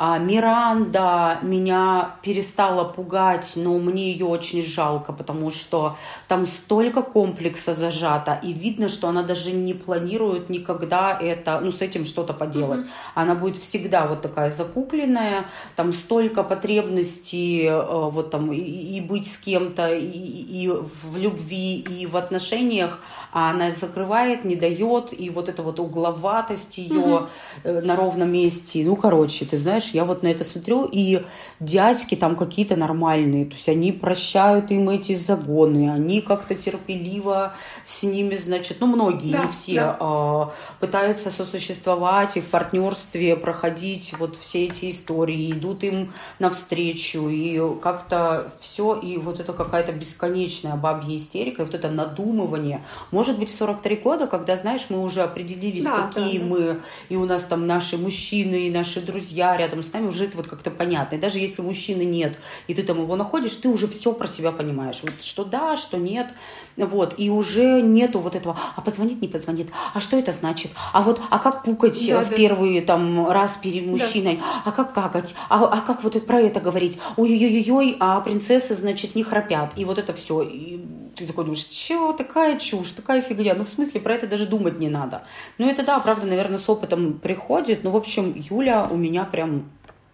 А 0.00 0.16
Миранда 0.18 1.40
меня 1.42 2.14
перестала 2.22 2.84
пугать, 2.84 3.54
но 3.56 3.76
мне 3.78 4.12
ее 4.12 4.26
очень 4.26 4.62
жалко, 4.62 5.12
потому 5.12 5.50
что 5.50 5.96
там 6.28 6.46
столько 6.46 7.02
комплекса 7.02 7.74
зажато, 7.74 8.38
и 8.40 8.52
видно, 8.52 8.88
что 8.88 9.08
она 9.08 9.24
даже 9.24 9.50
не 9.50 9.74
планирует 9.74 10.50
никогда 10.50 11.18
это, 11.20 11.58
ну, 11.60 11.72
с 11.72 11.82
этим 11.82 12.04
что-то 12.04 12.32
поделать. 12.32 12.84
Она 13.16 13.34
будет 13.34 13.56
всегда 13.56 14.06
вот 14.06 14.22
такая 14.22 14.50
закупленная, 14.50 15.46
там 15.74 15.92
столько 15.92 16.44
потребностей, 16.44 17.64
э, 17.64 18.08
вот 18.10 18.30
там, 18.30 18.52
и, 18.52 18.60
и 18.60 19.00
быть 19.00 19.28
с 19.28 19.36
кем-то, 19.36 19.92
и, 19.92 20.04
и 20.04 20.68
в 20.68 21.16
любви, 21.16 21.80
и 21.80 22.06
в 22.06 22.16
отношениях, 22.16 23.00
а 23.32 23.50
она 23.50 23.72
закрывает, 23.72 24.44
не 24.44 24.56
дает, 24.56 25.18
и 25.18 25.30
вот 25.30 25.48
эта 25.48 25.62
вот 25.62 25.80
угловатость 25.80 26.78
ее 26.78 27.28
э, 27.64 27.80
на 27.80 27.96
ровном 27.96 28.32
месте. 28.32 28.82
Ну, 28.84 28.96
короче, 28.96 29.44
ты 29.44 29.58
знаешь, 29.58 29.90
я 29.92 30.04
вот 30.04 30.22
на 30.22 30.28
это 30.28 30.44
смотрю, 30.44 30.88
и 30.90 31.22
дядьки 31.60 32.14
там 32.14 32.36
какие-то 32.36 32.76
нормальные, 32.76 33.46
то 33.46 33.54
есть 33.54 33.68
они 33.68 33.92
прощают 33.92 34.70
им 34.70 34.88
эти 34.90 35.14
загоны, 35.14 35.90
они 35.90 36.20
как-то 36.20 36.54
терпеливо 36.54 37.54
с 37.84 38.02
ними, 38.02 38.36
значит, 38.36 38.78
ну, 38.80 38.86
многие, 38.86 39.32
Да, 39.32 39.44
не 39.44 39.52
все, 39.52 39.74
да. 39.74 39.96
а, 40.00 40.52
пытаются 40.80 41.30
сосуществовать 41.30 42.36
и 42.36 42.40
в 42.40 42.46
партнерстве 42.46 43.36
проходить 43.36 44.14
вот 44.18 44.36
все 44.36 44.66
эти 44.66 44.90
истории, 44.90 45.52
идут 45.52 45.84
им 45.84 46.12
навстречу, 46.38 47.28
и 47.28 47.60
как-то 47.80 48.52
все, 48.60 48.94
и 48.94 49.16
вот 49.18 49.40
это 49.40 49.52
какая-то 49.52 49.92
бесконечная 49.92 50.76
бабья 50.76 51.16
истерика, 51.16 51.62
и 51.62 51.64
вот 51.64 51.74
это 51.74 51.90
надумывание. 51.90 52.84
Может 53.18 53.36
быть, 53.40 53.50
в 53.50 53.56
43 53.56 53.96
года, 53.96 54.28
когда, 54.28 54.56
знаешь, 54.56 54.86
мы 54.90 55.02
уже 55.02 55.22
определились, 55.22 55.82
Да, 55.84 56.06
какие 56.06 56.38
да, 56.38 56.44
да. 56.44 56.50
мы, 56.50 56.80
и 57.08 57.16
у 57.16 57.24
нас 57.24 57.42
там 57.42 57.66
наши 57.66 57.98
мужчины, 57.98 58.68
и 58.68 58.70
наши 58.70 59.00
друзья 59.00 59.56
рядом 59.56 59.82
с 59.82 59.92
нами, 59.92 60.06
уже 60.06 60.26
это 60.26 60.36
вот 60.36 60.46
как-то 60.46 60.70
понятно. 60.70 61.16
И 61.16 61.18
даже 61.18 61.40
если 61.40 61.60
мужчины 61.60 62.02
нет, 62.02 62.38
и 62.68 62.74
ты 62.74 62.84
там 62.84 63.02
его 63.02 63.16
находишь, 63.16 63.56
ты 63.56 63.68
уже 63.68 63.88
все 63.88 64.12
про 64.12 64.28
себя 64.28 64.52
понимаешь. 64.52 65.00
Вот 65.02 65.20
что 65.20 65.42
да, 65.44 65.76
что 65.76 65.96
нет. 65.96 66.28
Вот. 66.76 67.14
И 67.16 67.28
уже 67.28 67.82
нету 67.82 68.20
вот 68.20 68.36
этого, 68.36 68.56
а 68.76 68.80
позвонит, 68.82 69.20
не 69.20 69.26
позвонит, 69.26 69.66
а 69.94 69.98
что 69.98 70.16
это 70.16 70.30
значит? 70.30 70.70
А 70.92 71.02
вот, 71.02 71.20
а 71.28 71.40
как 71.40 71.64
пукать 71.64 72.00
Да, 72.08 72.22
в 72.22 72.30
да. 72.30 72.36
первый 72.36 72.80
там 72.82 73.28
раз 73.28 73.58
перед 73.60 73.84
мужчиной? 73.84 74.38
А 74.64 74.70
как 74.70 74.92
какать? 74.94 75.34
А, 75.48 75.64
а 75.64 75.80
как 75.80 76.04
вот 76.04 76.24
про 76.24 76.40
это 76.40 76.60
говорить? 76.60 77.00
Ой-ой-ой, 77.16 77.96
а 77.98 78.20
принцессы, 78.20 78.76
значит, 78.76 79.16
не 79.16 79.24
храпят. 79.24 79.72
И 79.74 79.84
вот 79.84 79.98
это 79.98 80.12
все. 80.12 80.42
И 80.42 80.80
ты 81.18 81.26
такой 81.26 81.44
думаешь, 81.44 81.64
чего 81.64 82.12
такая 82.12 82.58
чушь, 82.58 82.92
такая 82.92 83.20
фигня. 83.20 83.54
Ну, 83.54 83.64
в 83.64 83.68
смысле, 83.68 84.00
про 84.00 84.14
это 84.14 84.26
даже 84.26 84.46
думать 84.46 84.78
не 84.78 84.88
надо. 84.88 85.22
Ну, 85.58 85.68
это 85.68 85.84
да, 85.84 85.98
правда, 86.00 86.26
наверное, 86.26 86.58
с 86.58 86.68
опытом 86.68 87.14
приходит. 87.18 87.82
Ну, 87.84 87.90
в 87.90 87.96
общем, 87.96 88.32
Юля 88.36 88.86
у 88.90 88.96
меня 88.96 89.24
прям 89.24 89.70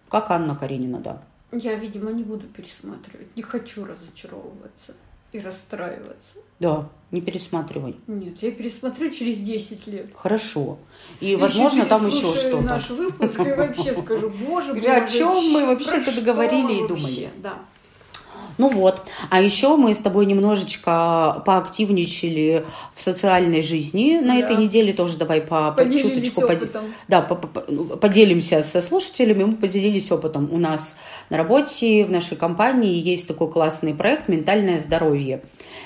как 0.09 0.31
Анна 0.31 0.55
Каренина, 0.55 0.99
да. 0.99 1.21
Я, 1.51 1.75
видимо, 1.75 2.11
не 2.11 2.23
буду 2.23 2.47
пересматривать. 2.47 3.27
Не 3.35 3.43
хочу 3.43 3.85
разочаровываться 3.85 4.93
и 5.31 5.39
расстраиваться. 5.39 6.37
Да, 6.59 6.89
не 7.11 7.21
пересматривай. 7.21 7.95
Нет, 8.07 8.41
я 8.41 8.51
пересмотрю 8.51 9.09
через 9.11 9.37
10 9.37 9.87
лет. 9.87 10.09
Хорошо. 10.15 10.77
И, 11.19 11.27
Еще 11.27 11.37
возможно, 11.37 11.85
там 11.85 12.07
еще 12.07 12.33
что-то. 12.35 12.61
наш 12.61 12.89
выпуск 12.89 13.39
и 13.39 13.53
вообще 13.53 13.93
скажу, 14.01 14.29
боже, 14.29 14.73
Говорю, 14.73 15.03
о 15.03 15.07
чем 15.07 15.51
мы 15.51 15.65
вообще-то 15.67 16.11
договорили 16.13 16.73
и 16.79 16.81
вообще?» 16.81 16.87
думали? 16.87 17.29
Да. 17.37 17.59
Ну 18.57 18.69
вот. 18.69 19.01
А 19.29 19.41
еще 19.41 19.75
мы 19.75 19.93
с 19.93 19.97
тобой 19.97 20.25
немножечко 20.25 21.41
поактивничали 21.45 22.65
в 22.93 23.01
социальной 23.01 23.61
жизни 23.61 24.19
на 24.19 24.33
Да. 24.33 24.39
этой 24.39 24.55
неделе. 24.57 24.93
Тоже 24.93 25.17
давай 25.17 25.41
по, 25.41 25.71
по 25.71 25.83
чуточку 25.91 26.41
опытом. 26.41 26.85
Да, 27.07 27.21
по- 27.21 27.35
по- 27.35 27.47
по- 27.47 27.97
поделимся 27.97 28.61
со 28.63 28.81
слушателями, 28.81 29.43
мы 29.43 29.53
поделились 29.55 30.11
опытом. 30.11 30.49
У 30.51 30.57
нас 30.57 30.95
на 31.29 31.37
работе, 31.37 32.05
в 32.05 32.11
нашей 32.11 32.37
компании 32.37 32.95
есть 32.95 33.27
такой 33.27 33.49
классный 33.51 33.93
проект 33.93 34.27
«Ментальное 34.29 34.79
здоровье». 34.79 35.41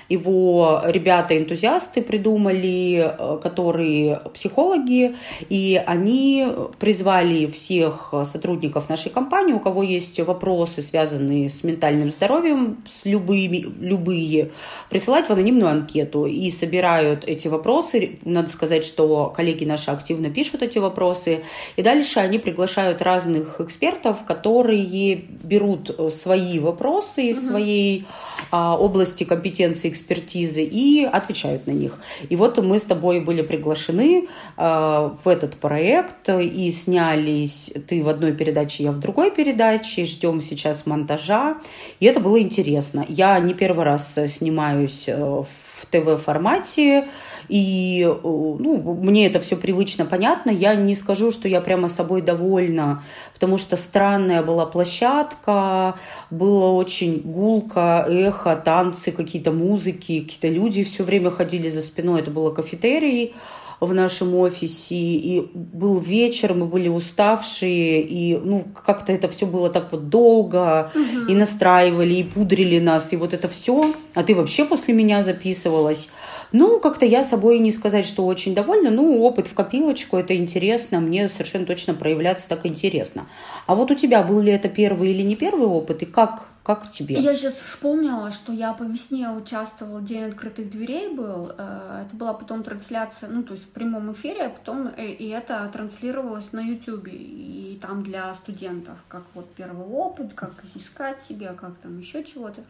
Его 0.09 0.81
ребята-энтузиасты 0.85 2.01
придумали, 2.01 3.13
э, 3.17 3.39
которые 3.41 4.21
психологи, 4.33 5.15
и 5.49 5.81
они 5.85 6.47
призвали 6.79 7.45
всех 7.45 8.13
сотрудников 8.25 8.89
нашей 8.89 9.11
компании, 9.11 9.53
у 9.53 9.59
кого 9.59 9.83
есть 9.83 10.19
вопросы, 10.19 10.81
связанные 10.81 11.49
с 11.49 11.63
ментальным 11.63 12.09
здоровьем, 12.09 12.83
с 13.01 13.05
любыми, 13.05 13.67
любые, 13.79 14.51
присылать 14.89 15.27
в 15.27 15.31
анонимную 15.31 15.69
анкету 15.69 16.25
и 16.25 16.49
собирают 16.49 17.23
эти 17.25 17.47
вопросы. 17.47 18.19
Надо 18.25 18.49
сказать, 18.49 18.83
что 18.83 19.31
коллеги 19.35 19.65
наши 19.65 19.91
активно 19.91 20.31
пишут 20.31 20.63
эти 20.63 20.79
вопросы. 20.79 21.43
И 21.75 21.83
дальше 21.83 22.19
они 22.19 22.39
приглашают 22.39 23.01
разных 23.01 23.61
экспертов, 23.61 24.25
которые 24.25 25.15
берут 25.15 25.95
свои 26.11 26.59
вопросы 26.59 27.29
из 27.29 27.47
своей 27.47 28.05
а, 28.51 28.77
области 28.77 29.23
компетенции 29.23 29.89
экспертизы 29.99 30.63
и 30.63 31.03
отвечают 31.03 31.67
на 31.67 31.71
них. 31.71 31.99
И 32.29 32.35
вот 32.35 32.57
мы 32.57 32.79
с 32.79 32.83
тобой 32.83 33.19
были 33.19 33.41
приглашены 33.41 34.27
а, 34.57 35.15
в 35.23 35.27
этот 35.27 35.55
проект 35.55 36.29
и 36.29 36.71
снялись 36.71 37.71
ты 37.87 38.01
в 38.03 38.09
одной 38.09 38.31
передаче, 38.31 38.83
я 38.83 38.91
в 38.91 38.99
другой 38.99 39.31
передаче. 39.31 40.05
Ждем 40.05 40.41
сейчас 40.41 40.85
монтажа. 40.85 41.57
И 41.99 42.05
это 42.05 42.19
было 42.19 42.39
интересно. 42.41 43.05
Я 43.07 43.39
не 43.39 43.53
первый 43.53 43.85
раз 43.85 44.17
снимаюсь 44.27 45.05
э, 45.07 45.17
в 45.17 45.85
ТВ-формате, 45.91 47.07
и 47.49 48.03
э, 48.07 48.19
ну, 48.23 48.97
мне 49.01 49.25
это 49.25 49.39
все 49.39 49.57
привычно, 49.57 50.05
понятно. 50.05 50.51
Я 50.51 50.75
не 50.75 50.95
скажу, 50.95 51.31
что 51.31 51.47
я 51.47 51.61
прямо 51.61 51.89
собой 51.89 52.21
довольна, 52.21 53.03
потому 53.33 53.57
что 53.57 53.75
странная 53.75 54.43
была 54.43 54.65
площадка, 54.65 55.95
было 56.29 56.67
очень 56.67 57.21
гулко, 57.23 58.05
эхо, 58.07 58.55
танцы, 58.55 59.11
какие-то 59.11 59.51
музыки, 59.51 60.21
какие-то 60.21 60.47
люди 60.47 60.83
все 60.83 61.03
время 61.03 61.31
ходили 61.31 61.69
за 61.69 61.81
спиной. 61.81 62.21
Это 62.21 62.31
было 62.31 62.51
кафетерий 62.51 63.33
в 63.79 63.93
нашем 63.93 64.35
офисе, 64.35 64.95
и 64.95 65.49
был 65.53 65.99
вечер, 65.99 66.53
мы 66.53 66.65
были 66.65 66.89
уставшие, 66.89 68.01
и 68.01 68.37
ну 68.37 68.65
как-то 68.85 69.13
это 69.13 69.29
все 69.29 69.45
было 69.45 69.69
так 69.69 69.91
вот 69.91 70.09
долго, 70.09 70.91
угу. 70.93 71.31
и 71.31 71.33
настраивали, 71.33 72.15
и 72.15 72.23
пудрили 72.23 72.79
нас, 72.79 73.13
и 73.13 73.15
вот 73.15 73.33
это 73.33 73.47
все. 73.47 73.93
А 74.15 74.23
ты 74.23 74.35
вообще 74.35 74.65
после 74.65 74.93
меня 74.93 75.23
записывалась. 75.23 76.09
Ну, 76.51 76.79
как-то 76.79 77.05
я 77.05 77.23
собой 77.23 77.59
не 77.59 77.71
сказать, 77.71 78.05
что 78.05 78.25
очень 78.25 78.55
довольна. 78.55 78.89
Ну, 78.89 79.21
опыт 79.21 79.47
в 79.47 79.53
копилочку, 79.53 80.17
это 80.17 80.35
интересно. 80.35 80.99
Мне 80.99 81.29
совершенно 81.29 81.65
точно 81.65 81.93
проявляться 81.93 82.47
так 82.47 82.65
интересно. 82.65 83.27
А 83.67 83.75
вот 83.75 83.91
у 83.91 83.95
тебя 83.95 84.23
был 84.23 84.39
ли 84.39 84.51
это 84.51 84.67
первый 84.67 85.11
или 85.11 85.21
не 85.21 85.35
первый 85.35 85.67
опыт? 85.67 86.01
И 86.01 86.05
как, 86.05 86.47
как 86.63 86.91
тебе? 86.91 87.19
Я 87.19 87.35
сейчас 87.35 87.55
вспомнила, 87.55 88.31
что 88.31 88.51
я 88.51 88.73
по 88.73 88.83
весне 88.83 89.29
участвовала, 89.29 90.01
День 90.01 90.25
открытых 90.25 90.69
дверей 90.69 91.09
был. 91.09 91.51
Э, 91.57 92.05
это 92.05 92.15
была 92.15 92.33
потом 92.33 92.63
трансляция, 92.63 93.29
ну, 93.29 93.43
то 93.43 93.53
есть 93.53 93.65
в 93.65 93.69
прямом 93.69 94.11
эфире, 94.13 94.47
а 94.47 94.49
потом 94.49 94.87
э, 94.87 95.11
и 95.11 95.27
это 95.29 95.69
транслировалось 95.71 96.51
на 96.51 96.59
YouTube. 96.59 97.07
И 97.07 97.79
там 97.81 98.03
для 98.03 98.33
студентов, 98.35 98.97
как 99.07 99.23
вот 99.33 99.53
первый 99.55 99.85
опыт, 99.85 100.33
как 100.33 100.51
искать 100.75 101.21
себя, 101.23 101.53
как 101.53 101.75
там 101.77 101.97
еще 101.97 102.23
чего-то. 102.23 102.63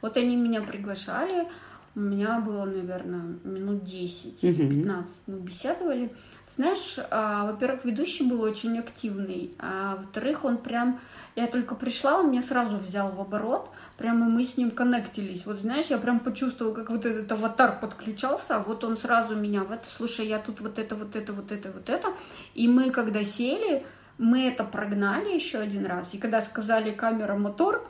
Вот 0.00 0.16
они 0.16 0.36
меня 0.36 0.62
приглашали. 0.62 1.48
У 1.94 2.00
меня 2.00 2.40
было, 2.40 2.64
наверное, 2.64 3.36
минут 3.44 3.82
10-15 3.82 5.04
мы 5.26 5.38
беседовали. 5.40 6.10
Знаешь, 6.56 6.96
а, 7.10 7.46
во-первых, 7.52 7.84
ведущий 7.84 8.24
был 8.24 8.40
очень 8.40 8.78
активный, 8.78 9.54
а 9.58 9.96
во-вторых, 9.96 10.44
он 10.44 10.56
прям... 10.58 11.00
Я 11.34 11.46
только 11.46 11.74
пришла, 11.74 12.18
он 12.18 12.30
меня 12.30 12.42
сразу 12.42 12.76
взял 12.76 13.10
в 13.10 13.20
оборот, 13.20 13.70
прямо 13.96 14.26
мы 14.26 14.44
с 14.44 14.58
ним 14.58 14.70
коннектились. 14.70 15.46
Вот 15.46 15.58
знаешь, 15.58 15.86
я 15.86 15.96
прям 15.96 16.20
почувствовала, 16.20 16.74
как 16.74 16.90
вот 16.90 17.06
этот 17.06 17.32
аватар 17.32 17.80
подключался, 17.80 18.56
а 18.56 18.58
вот 18.62 18.84
он 18.84 18.98
сразу 18.98 19.34
меня 19.34 19.64
в 19.64 19.72
это, 19.72 19.84
слушай, 19.88 20.26
я 20.26 20.38
тут 20.38 20.60
вот 20.60 20.78
это, 20.78 20.94
вот 20.94 21.16
это, 21.16 21.32
вот 21.32 21.50
это, 21.50 21.72
вот 21.72 21.88
это. 21.88 22.08
И 22.52 22.68
мы, 22.68 22.90
когда 22.90 23.24
сели, 23.24 23.82
мы 24.18 24.46
это 24.46 24.62
прогнали 24.64 25.34
еще 25.34 25.58
один 25.58 25.86
раз. 25.86 26.08
И 26.12 26.18
когда 26.18 26.42
сказали 26.42 26.92
камера, 26.92 27.34
мотор, 27.34 27.88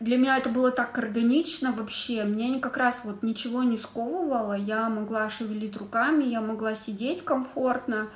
для 0.00 0.18
меня 0.18 0.36
это 0.36 0.50
было 0.50 0.70
так 0.70 0.98
органично 0.98 1.72
вообще. 1.72 2.24
Мне 2.24 2.58
как 2.60 2.76
раз 2.76 3.00
вот 3.04 3.22
ничего 3.22 3.62
не 3.62 3.78
сковывало. 3.78 4.52
Я 4.52 4.90
могла 4.90 5.30
шевелить 5.30 5.76
руками, 5.78 6.24
я 6.24 6.40
могла 6.40 6.74
сидеть 6.74 7.24
комфортно. 7.24 8.08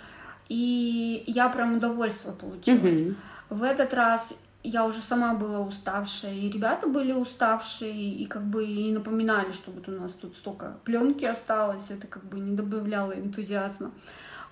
И 0.49 1.25
я 1.27 1.49
прям 1.49 1.77
удовольствие 1.77 2.35
получила. 2.35 2.77
Mm-hmm. 2.77 3.15
В 3.51 3.63
этот 3.63 3.95
раз 3.95 4.33
я 4.63 4.85
уже 4.85 5.01
сама 5.01 5.35
была 5.35 5.61
уставшая, 5.61 6.35
и 6.35 6.51
ребята 6.51 6.87
были 6.87 7.13
уставшие, 7.13 7.93
и 7.93 8.27
как 8.27 8.45
бы 8.45 8.67
и 8.67 8.93
напоминали, 8.93 9.53
что 9.53 9.71
вот 9.71 9.89
у 9.89 9.93
нас 9.93 10.13
тут 10.13 10.37
столько 10.37 10.77
пленки 10.85 11.25
осталось, 11.25 11.91
это 11.91 12.07
как 12.07 12.25
бы 12.25 12.39
не 12.39 12.55
добавляло 12.55 13.13
энтузиазма. 13.13 13.93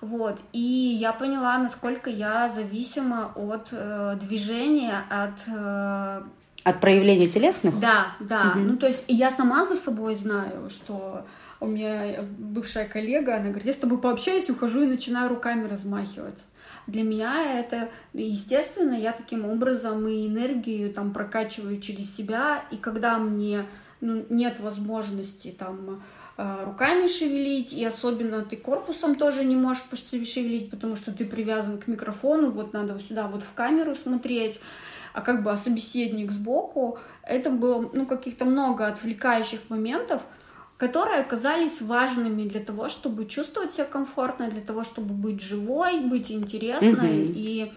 Вот. 0.01 0.39
И 0.53 0.59
я 0.59 1.11
поняла, 1.11 1.57
насколько 1.57 2.09
я 2.09 2.49
зависима 2.49 3.31
от 3.35 3.69
э, 3.71 4.17
движения, 4.21 5.03
от 5.09 5.39
э, 5.47 6.21
от 6.63 6.81
проявления 6.81 7.27
телесных? 7.27 7.79
Да, 7.79 8.07
да. 8.19 8.51
Угу. 8.51 8.59
Ну, 8.59 8.77
то 8.77 8.87
есть 8.87 9.03
я 9.07 9.31
сама 9.31 9.65
за 9.65 9.75
собой 9.75 10.15
знаю, 10.15 10.69
что 10.69 11.25
у 11.59 11.65
меня 11.65 12.23
бывшая 12.37 12.85
коллега, 12.85 13.35
она 13.35 13.45
говорит, 13.45 13.65
я 13.65 13.73
с 13.73 13.77
тобой 13.77 13.99
пообщаюсь, 13.99 14.49
ухожу 14.49 14.81
и 14.83 14.87
начинаю 14.87 15.29
руками 15.29 15.67
размахивать. 15.67 16.39
Для 16.87 17.03
меня 17.03 17.59
это, 17.59 17.89
естественно, 18.13 18.93
я 18.93 19.11
таким 19.11 19.45
образом 19.45 20.07
и 20.07 20.27
энергию 20.27 20.93
там 20.93 21.13
прокачиваю 21.13 21.81
через 21.81 22.15
себя, 22.15 22.63
и 22.71 22.77
когда 22.77 23.17
мне 23.17 23.65
ну, 23.99 24.25
нет 24.29 24.61
возможности 24.61 25.53
там 25.57 26.01
э, 26.37 26.63
руками 26.63 27.07
шевелить, 27.07 27.73
и 27.73 27.83
особенно 27.83 28.43
ты 28.45 28.55
корпусом 28.55 29.15
тоже 29.15 29.43
не 29.43 29.55
можешь 29.55 29.83
почти 29.83 30.23
шевелить, 30.23 30.69
потому 30.69 30.95
что 30.95 31.11
ты 31.11 31.25
привязан 31.25 31.77
к 31.77 31.87
микрофону, 31.87 32.51
вот 32.51 32.71
надо 32.71 32.97
сюда 32.99 33.27
вот 33.27 33.43
в 33.43 33.53
камеру 33.53 33.93
смотреть, 33.93 34.61
а 35.13 35.21
как 35.21 35.43
бы 35.43 35.51
а 35.51 35.57
собеседник 35.57 36.31
сбоку, 36.31 36.99
это 37.23 37.49
было 37.49 37.89
ну, 37.91 38.05
каких-то 38.05 38.45
много 38.45 38.87
отвлекающих 38.87 39.61
моментов, 39.69 40.21
которые 40.77 41.21
оказались 41.21 41.81
важными 41.81 42.47
для 42.47 42.61
того, 42.61 42.87
чтобы 42.87 43.25
чувствовать 43.25 43.73
себя 43.73 43.85
комфортно, 43.85 44.49
для 44.49 44.61
того, 44.61 44.83
чтобы 44.83 45.13
быть 45.13 45.41
живой, 45.41 46.01
быть 46.01 46.31
интересной. 46.31 47.17
Mm-hmm. 47.17 47.33
И 47.35 47.73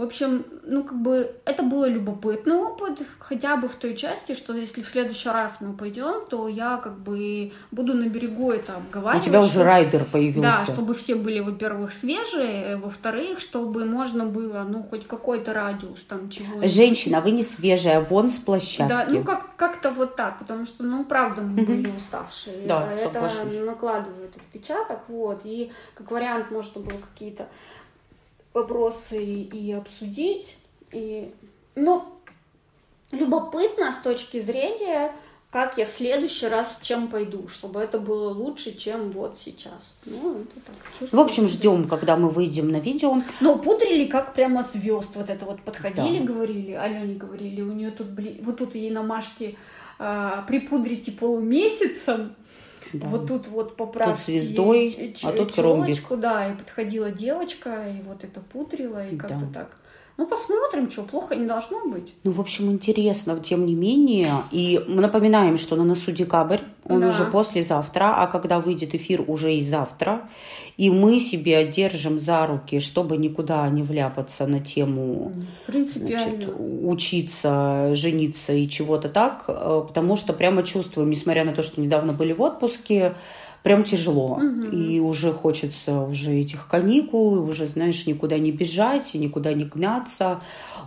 в 0.00 0.02
общем, 0.02 0.46
ну, 0.64 0.82
как 0.82 0.98
бы, 0.98 1.30
это 1.44 1.62
был 1.62 1.84
любопытный 1.84 2.56
опыт, 2.56 3.02
хотя 3.18 3.58
бы 3.58 3.68
в 3.68 3.74
той 3.74 3.94
части, 3.94 4.34
что 4.34 4.54
если 4.54 4.80
в 4.80 4.88
следующий 4.88 5.28
раз 5.28 5.52
мы 5.60 5.74
пойдем, 5.74 6.24
то 6.30 6.48
я, 6.48 6.78
как 6.78 6.98
бы, 7.00 7.52
буду 7.70 7.92
на 7.92 8.08
берегу 8.08 8.50
это 8.50 8.76
обговаривать. 8.76 9.26
У 9.26 9.28
тебя 9.28 9.40
уже 9.40 9.62
райдер 9.62 10.06
появился. 10.10 10.40
Да, 10.40 10.72
чтобы 10.72 10.94
все 10.94 11.16
были, 11.16 11.40
во-первых, 11.40 11.92
свежие, 11.92 12.76
во-вторых, 12.76 13.40
чтобы 13.40 13.84
можно 13.84 14.24
было, 14.24 14.64
ну, 14.66 14.82
хоть 14.82 15.06
какой-то 15.06 15.52
радиус 15.52 16.00
там 16.08 16.30
чего 16.30 16.66
Женщина, 16.66 17.20
вы 17.20 17.32
не 17.32 17.42
свежая, 17.42 18.00
вон 18.00 18.30
с 18.30 18.38
площадки. 18.38 18.88
Да, 18.88 19.06
ну, 19.06 19.22
как- 19.22 19.54
как-то 19.56 19.90
вот 19.90 20.16
так, 20.16 20.38
потому 20.38 20.64
что, 20.64 20.82
ну, 20.82 21.04
правда, 21.04 21.42
мы 21.42 21.62
были 21.62 21.90
уставшие. 21.94 22.66
Да, 22.66 22.90
это 22.90 23.20
накладывает 23.66 24.34
отпечаток, 24.34 25.00
вот, 25.08 25.42
и 25.44 25.70
как 25.92 26.10
вариант 26.10 26.50
можно 26.50 26.80
было 26.80 26.96
какие-то 27.12 27.48
вопросы 28.52 29.22
и 29.22 29.72
обсудить. 29.72 30.56
И, 30.92 31.32
ну, 31.74 32.04
любопытно 33.12 33.92
с 33.92 33.98
точки 33.98 34.40
зрения, 34.40 35.12
как 35.50 35.78
я 35.78 35.86
в 35.86 35.90
следующий 35.90 36.46
раз 36.46 36.76
с 36.76 36.84
чем 36.84 37.08
пойду, 37.08 37.48
чтобы 37.48 37.80
это 37.80 37.98
было 37.98 38.32
лучше, 38.32 38.76
чем 38.76 39.10
вот 39.10 39.38
сейчас. 39.44 39.80
Ну, 40.04 40.42
это 40.42 40.60
так. 40.66 41.12
В 41.12 41.18
общем, 41.18 41.48
ждем, 41.48 41.88
когда 41.88 42.16
мы 42.16 42.28
выйдем 42.28 42.70
на 42.70 42.78
видео. 42.78 43.20
Ну, 43.40 43.58
пудрили 43.58 44.06
как 44.06 44.34
прямо 44.34 44.64
звезд. 44.64 45.10
Вот 45.14 45.28
это 45.28 45.44
вот 45.44 45.60
подходили, 45.62 46.18
да. 46.18 46.24
говорили, 46.24 46.72
Алене 46.72 47.14
говорили, 47.14 47.62
у 47.62 47.72
нее 47.72 47.90
тут, 47.90 48.08
блин, 48.08 48.38
вот 48.42 48.58
тут 48.58 48.74
ей 48.74 48.90
намажьте, 48.90 49.56
а, 49.98 50.42
припудрите 50.42 51.12
полумесяцем, 51.12 52.34
да. 52.92 53.06
Вот 53.06 53.28
тут 53.28 53.48
вот 53.48 53.76
поправьте. 53.76 54.16
Тут 54.16 54.24
звездой, 54.24 55.14
а 55.24 55.32
тут 55.32 55.58
ромбик. 55.58 56.08
Да, 56.16 56.48
и 56.48 56.54
подходила 56.54 57.10
девочка, 57.10 57.88
и 57.88 58.02
вот 58.02 58.24
это 58.24 58.40
пудрила, 58.40 59.06
и 59.08 59.16
как-то 59.16 59.46
так. 59.52 59.76
Ну, 60.20 60.26
посмотрим, 60.26 60.90
что, 60.90 61.02
плохо 61.02 61.34
не 61.34 61.46
должно 61.46 61.86
быть. 61.86 62.12
Ну, 62.24 62.30
в 62.30 62.40
общем, 62.40 62.70
интересно, 62.70 63.40
тем 63.40 63.64
не 63.64 63.74
менее. 63.74 64.26
И 64.50 64.78
мы 64.86 65.00
напоминаем, 65.00 65.56
что 65.56 65.76
на 65.76 65.84
носу 65.84 66.12
декабрь, 66.12 66.58
он 66.84 67.00
да. 67.00 67.08
уже 67.08 67.24
послезавтра, 67.24 68.16
а 68.18 68.26
когда 68.26 68.60
выйдет 68.60 68.94
эфир, 68.94 69.24
уже 69.26 69.54
и 69.54 69.62
завтра. 69.62 70.28
И 70.76 70.90
мы 70.90 71.20
себе 71.20 71.66
держим 71.66 72.20
за 72.20 72.46
руки, 72.46 72.80
чтобы 72.80 73.16
никуда 73.16 73.66
не 73.70 73.82
вляпаться 73.82 74.46
на 74.46 74.60
тему 74.60 75.32
значит, 75.66 76.50
учиться, 76.82 77.94
жениться 77.94 78.52
и 78.52 78.68
чего-то 78.68 79.08
так, 79.08 79.44
э, 79.48 79.84
потому 79.88 80.16
что 80.16 80.34
прямо 80.34 80.64
чувствуем, 80.64 81.08
несмотря 81.08 81.46
на 81.46 81.54
то, 81.54 81.62
что 81.62 81.80
недавно 81.80 82.12
были 82.12 82.34
в 82.34 82.42
отпуске, 82.42 83.14
прям 83.62 83.84
тяжело. 83.84 84.34
Угу. 84.34 84.68
И 84.68 85.00
уже 85.00 85.32
хочется 85.32 86.00
уже 86.00 86.32
этих 86.32 86.66
каникул, 86.66 87.36
и 87.36 87.38
уже, 87.40 87.66
знаешь, 87.66 88.06
никуда 88.06 88.38
не 88.38 88.52
бежать, 88.52 89.14
и 89.14 89.18
никуда 89.18 89.52
не 89.52 89.64
гнаться. 89.64 90.40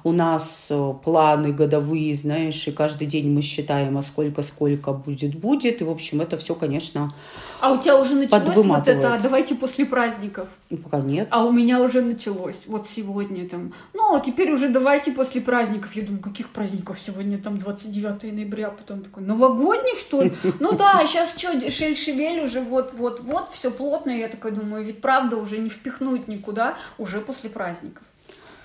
У 0.04 0.12
нас 0.12 0.68
э, 0.70 0.94
планы 1.04 1.54
годовые, 1.54 2.14
знаешь, 2.16 2.68
и 2.68 2.72
каждый 2.72 3.08
день 3.08 3.32
мы 3.32 3.42
считаем, 3.42 3.98
а 3.98 4.02
сколько-сколько 4.02 4.92
будет-будет. 4.92 5.82
И, 5.82 5.84
в 5.84 5.90
общем, 5.90 6.22
это 6.22 6.36
все, 6.38 6.56
конечно, 6.56 7.14
А 7.62 7.72
у 7.72 7.78
тебя 7.78 8.00
уже 8.00 8.16
началось 8.16 8.56
вот 8.56 8.88
это, 8.88 9.20
давайте 9.22 9.56
после 9.56 9.86
праздников? 9.86 10.48
Ну, 10.70 10.78
пока 10.78 11.00
нет. 11.00 11.28
А 11.32 11.46
у 11.46 11.52
меня 11.52 11.82
уже 11.82 12.02
началось, 12.02 12.58
вот 12.66 12.88
сегодня 12.94 13.48
там. 13.48 13.74
Ну, 13.94 14.16
а 14.16 14.20
теперь 14.20 14.52
уже 14.52 14.70
давайте 14.70 15.12
после 15.12 15.40
праздников. 15.42 15.96
Я 15.96 16.04
думаю, 16.04 16.22
каких 16.22 16.50
праздников 16.50 16.98
сегодня 17.06 17.38
там 17.38 17.60
29 17.60 18.34
ноября, 18.34 18.70
потом 18.70 19.02
такой, 19.02 19.24
новогодний, 19.24 19.98
что 20.00 20.24
ли? 20.24 20.34
Ну 20.60 20.74
да, 20.74 21.06
сейчас 21.06 21.38
что, 21.38 21.54
шель-шевель 21.70 22.46
уже 22.46 22.63
вот-вот-вот, 22.64 23.50
все 23.52 23.72
плотно. 23.72 24.12
Я 24.12 24.30
такая 24.30 24.52
думаю, 24.52 24.84
ведь 24.86 25.02
правда 25.02 25.38
уже 25.38 25.58
не 25.58 25.70
впихнуть 25.70 26.28
никуда, 26.28 26.78
уже 26.98 27.22
после 27.22 27.50
праздников. 27.50 28.04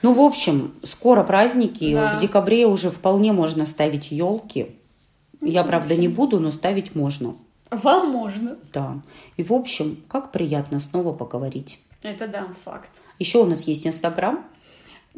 Ну, 0.02 0.12
в 0.12 0.20
общем, 0.20 0.74
скоро 0.84 1.24
праздники. 1.24 1.92
Да. 1.92 2.16
В 2.16 2.20
декабре 2.20 2.66
уже 2.66 2.90
вполне 2.90 3.32
можно 3.32 3.66
ставить 3.66 4.11
елки. 4.11 4.76
Ну, 5.40 5.48
Я, 5.48 5.64
правда, 5.64 5.96
не 5.96 6.08
буду, 6.08 6.38
но 6.38 6.50
ставить 6.50 6.94
можно. 6.94 7.34
Вам 7.70 8.11
можно. 8.11 8.56
Да. 8.72 9.00
И, 9.37 9.42
в 9.42 9.52
общем, 9.52 10.02
как 10.08 10.32
приятно 10.32 10.78
снова 10.78 11.12
поговорить. 11.12 11.80
Это 12.02 12.28
да, 12.28 12.48
факт. 12.64 12.90
Еще 13.18 13.42
у 13.42 13.44
нас 13.44 13.62
есть 13.62 13.87
Инстаграм. 13.87 14.44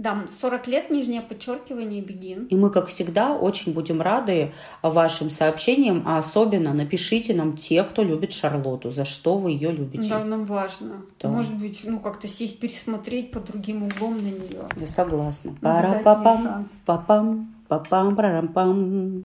Да, 0.01 0.25
40 0.41 0.67
лет, 0.67 0.91
нижнее 0.91 1.21
подчеркивание, 1.21 2.01
бегин. 2.01 2.47
И 2.47 2.57
мы, 2.57 2.71
как 2.71 2.87
всегда, 2.87 3.37
очень 3.37 3.75
будем 3.75 4.01
рады 4.01 4.51
вашим 4.81 5.29
сообщениям, 5.29 6.05
а 6.07 6.17
особенно 6.17 6.73
напишите 6.73 7.35
нам 7.35 7.55
те, 7.55 7.85
кто 7.85 8.03
любит 8.03 8.33
Шарлоту, 8.33 8.91
за 8.91 9.05
что 9.05 9.37
вы 9.37 9.51
ее 9.51 9.73
любите. 9.73 10.09
Да, 10.09 10.25
нам 10.25 10.47
важно. 10.47 11.03
Да. 11.21 11.29
Может 11.29 11.55
быть, 11.55 11.81
ну 11.85 12.01
как-то 12.01 12.29
сесть, 12.29 12.59
пересмотреть 12.59 13.31
под 13.31 13.45
другим 13.45 13.83
углом 13.83 14.17
на 14.17 14.29
нее. 14.29 14.63
Я 14.75 14.87
согласна. 14.87 15.51
Ей 15.51 15.57
Пара-па-пам, 15.61 16.69
папам, 16.87 17.55
папам, 17.69 18.17
парам-пам. 18.17 19.19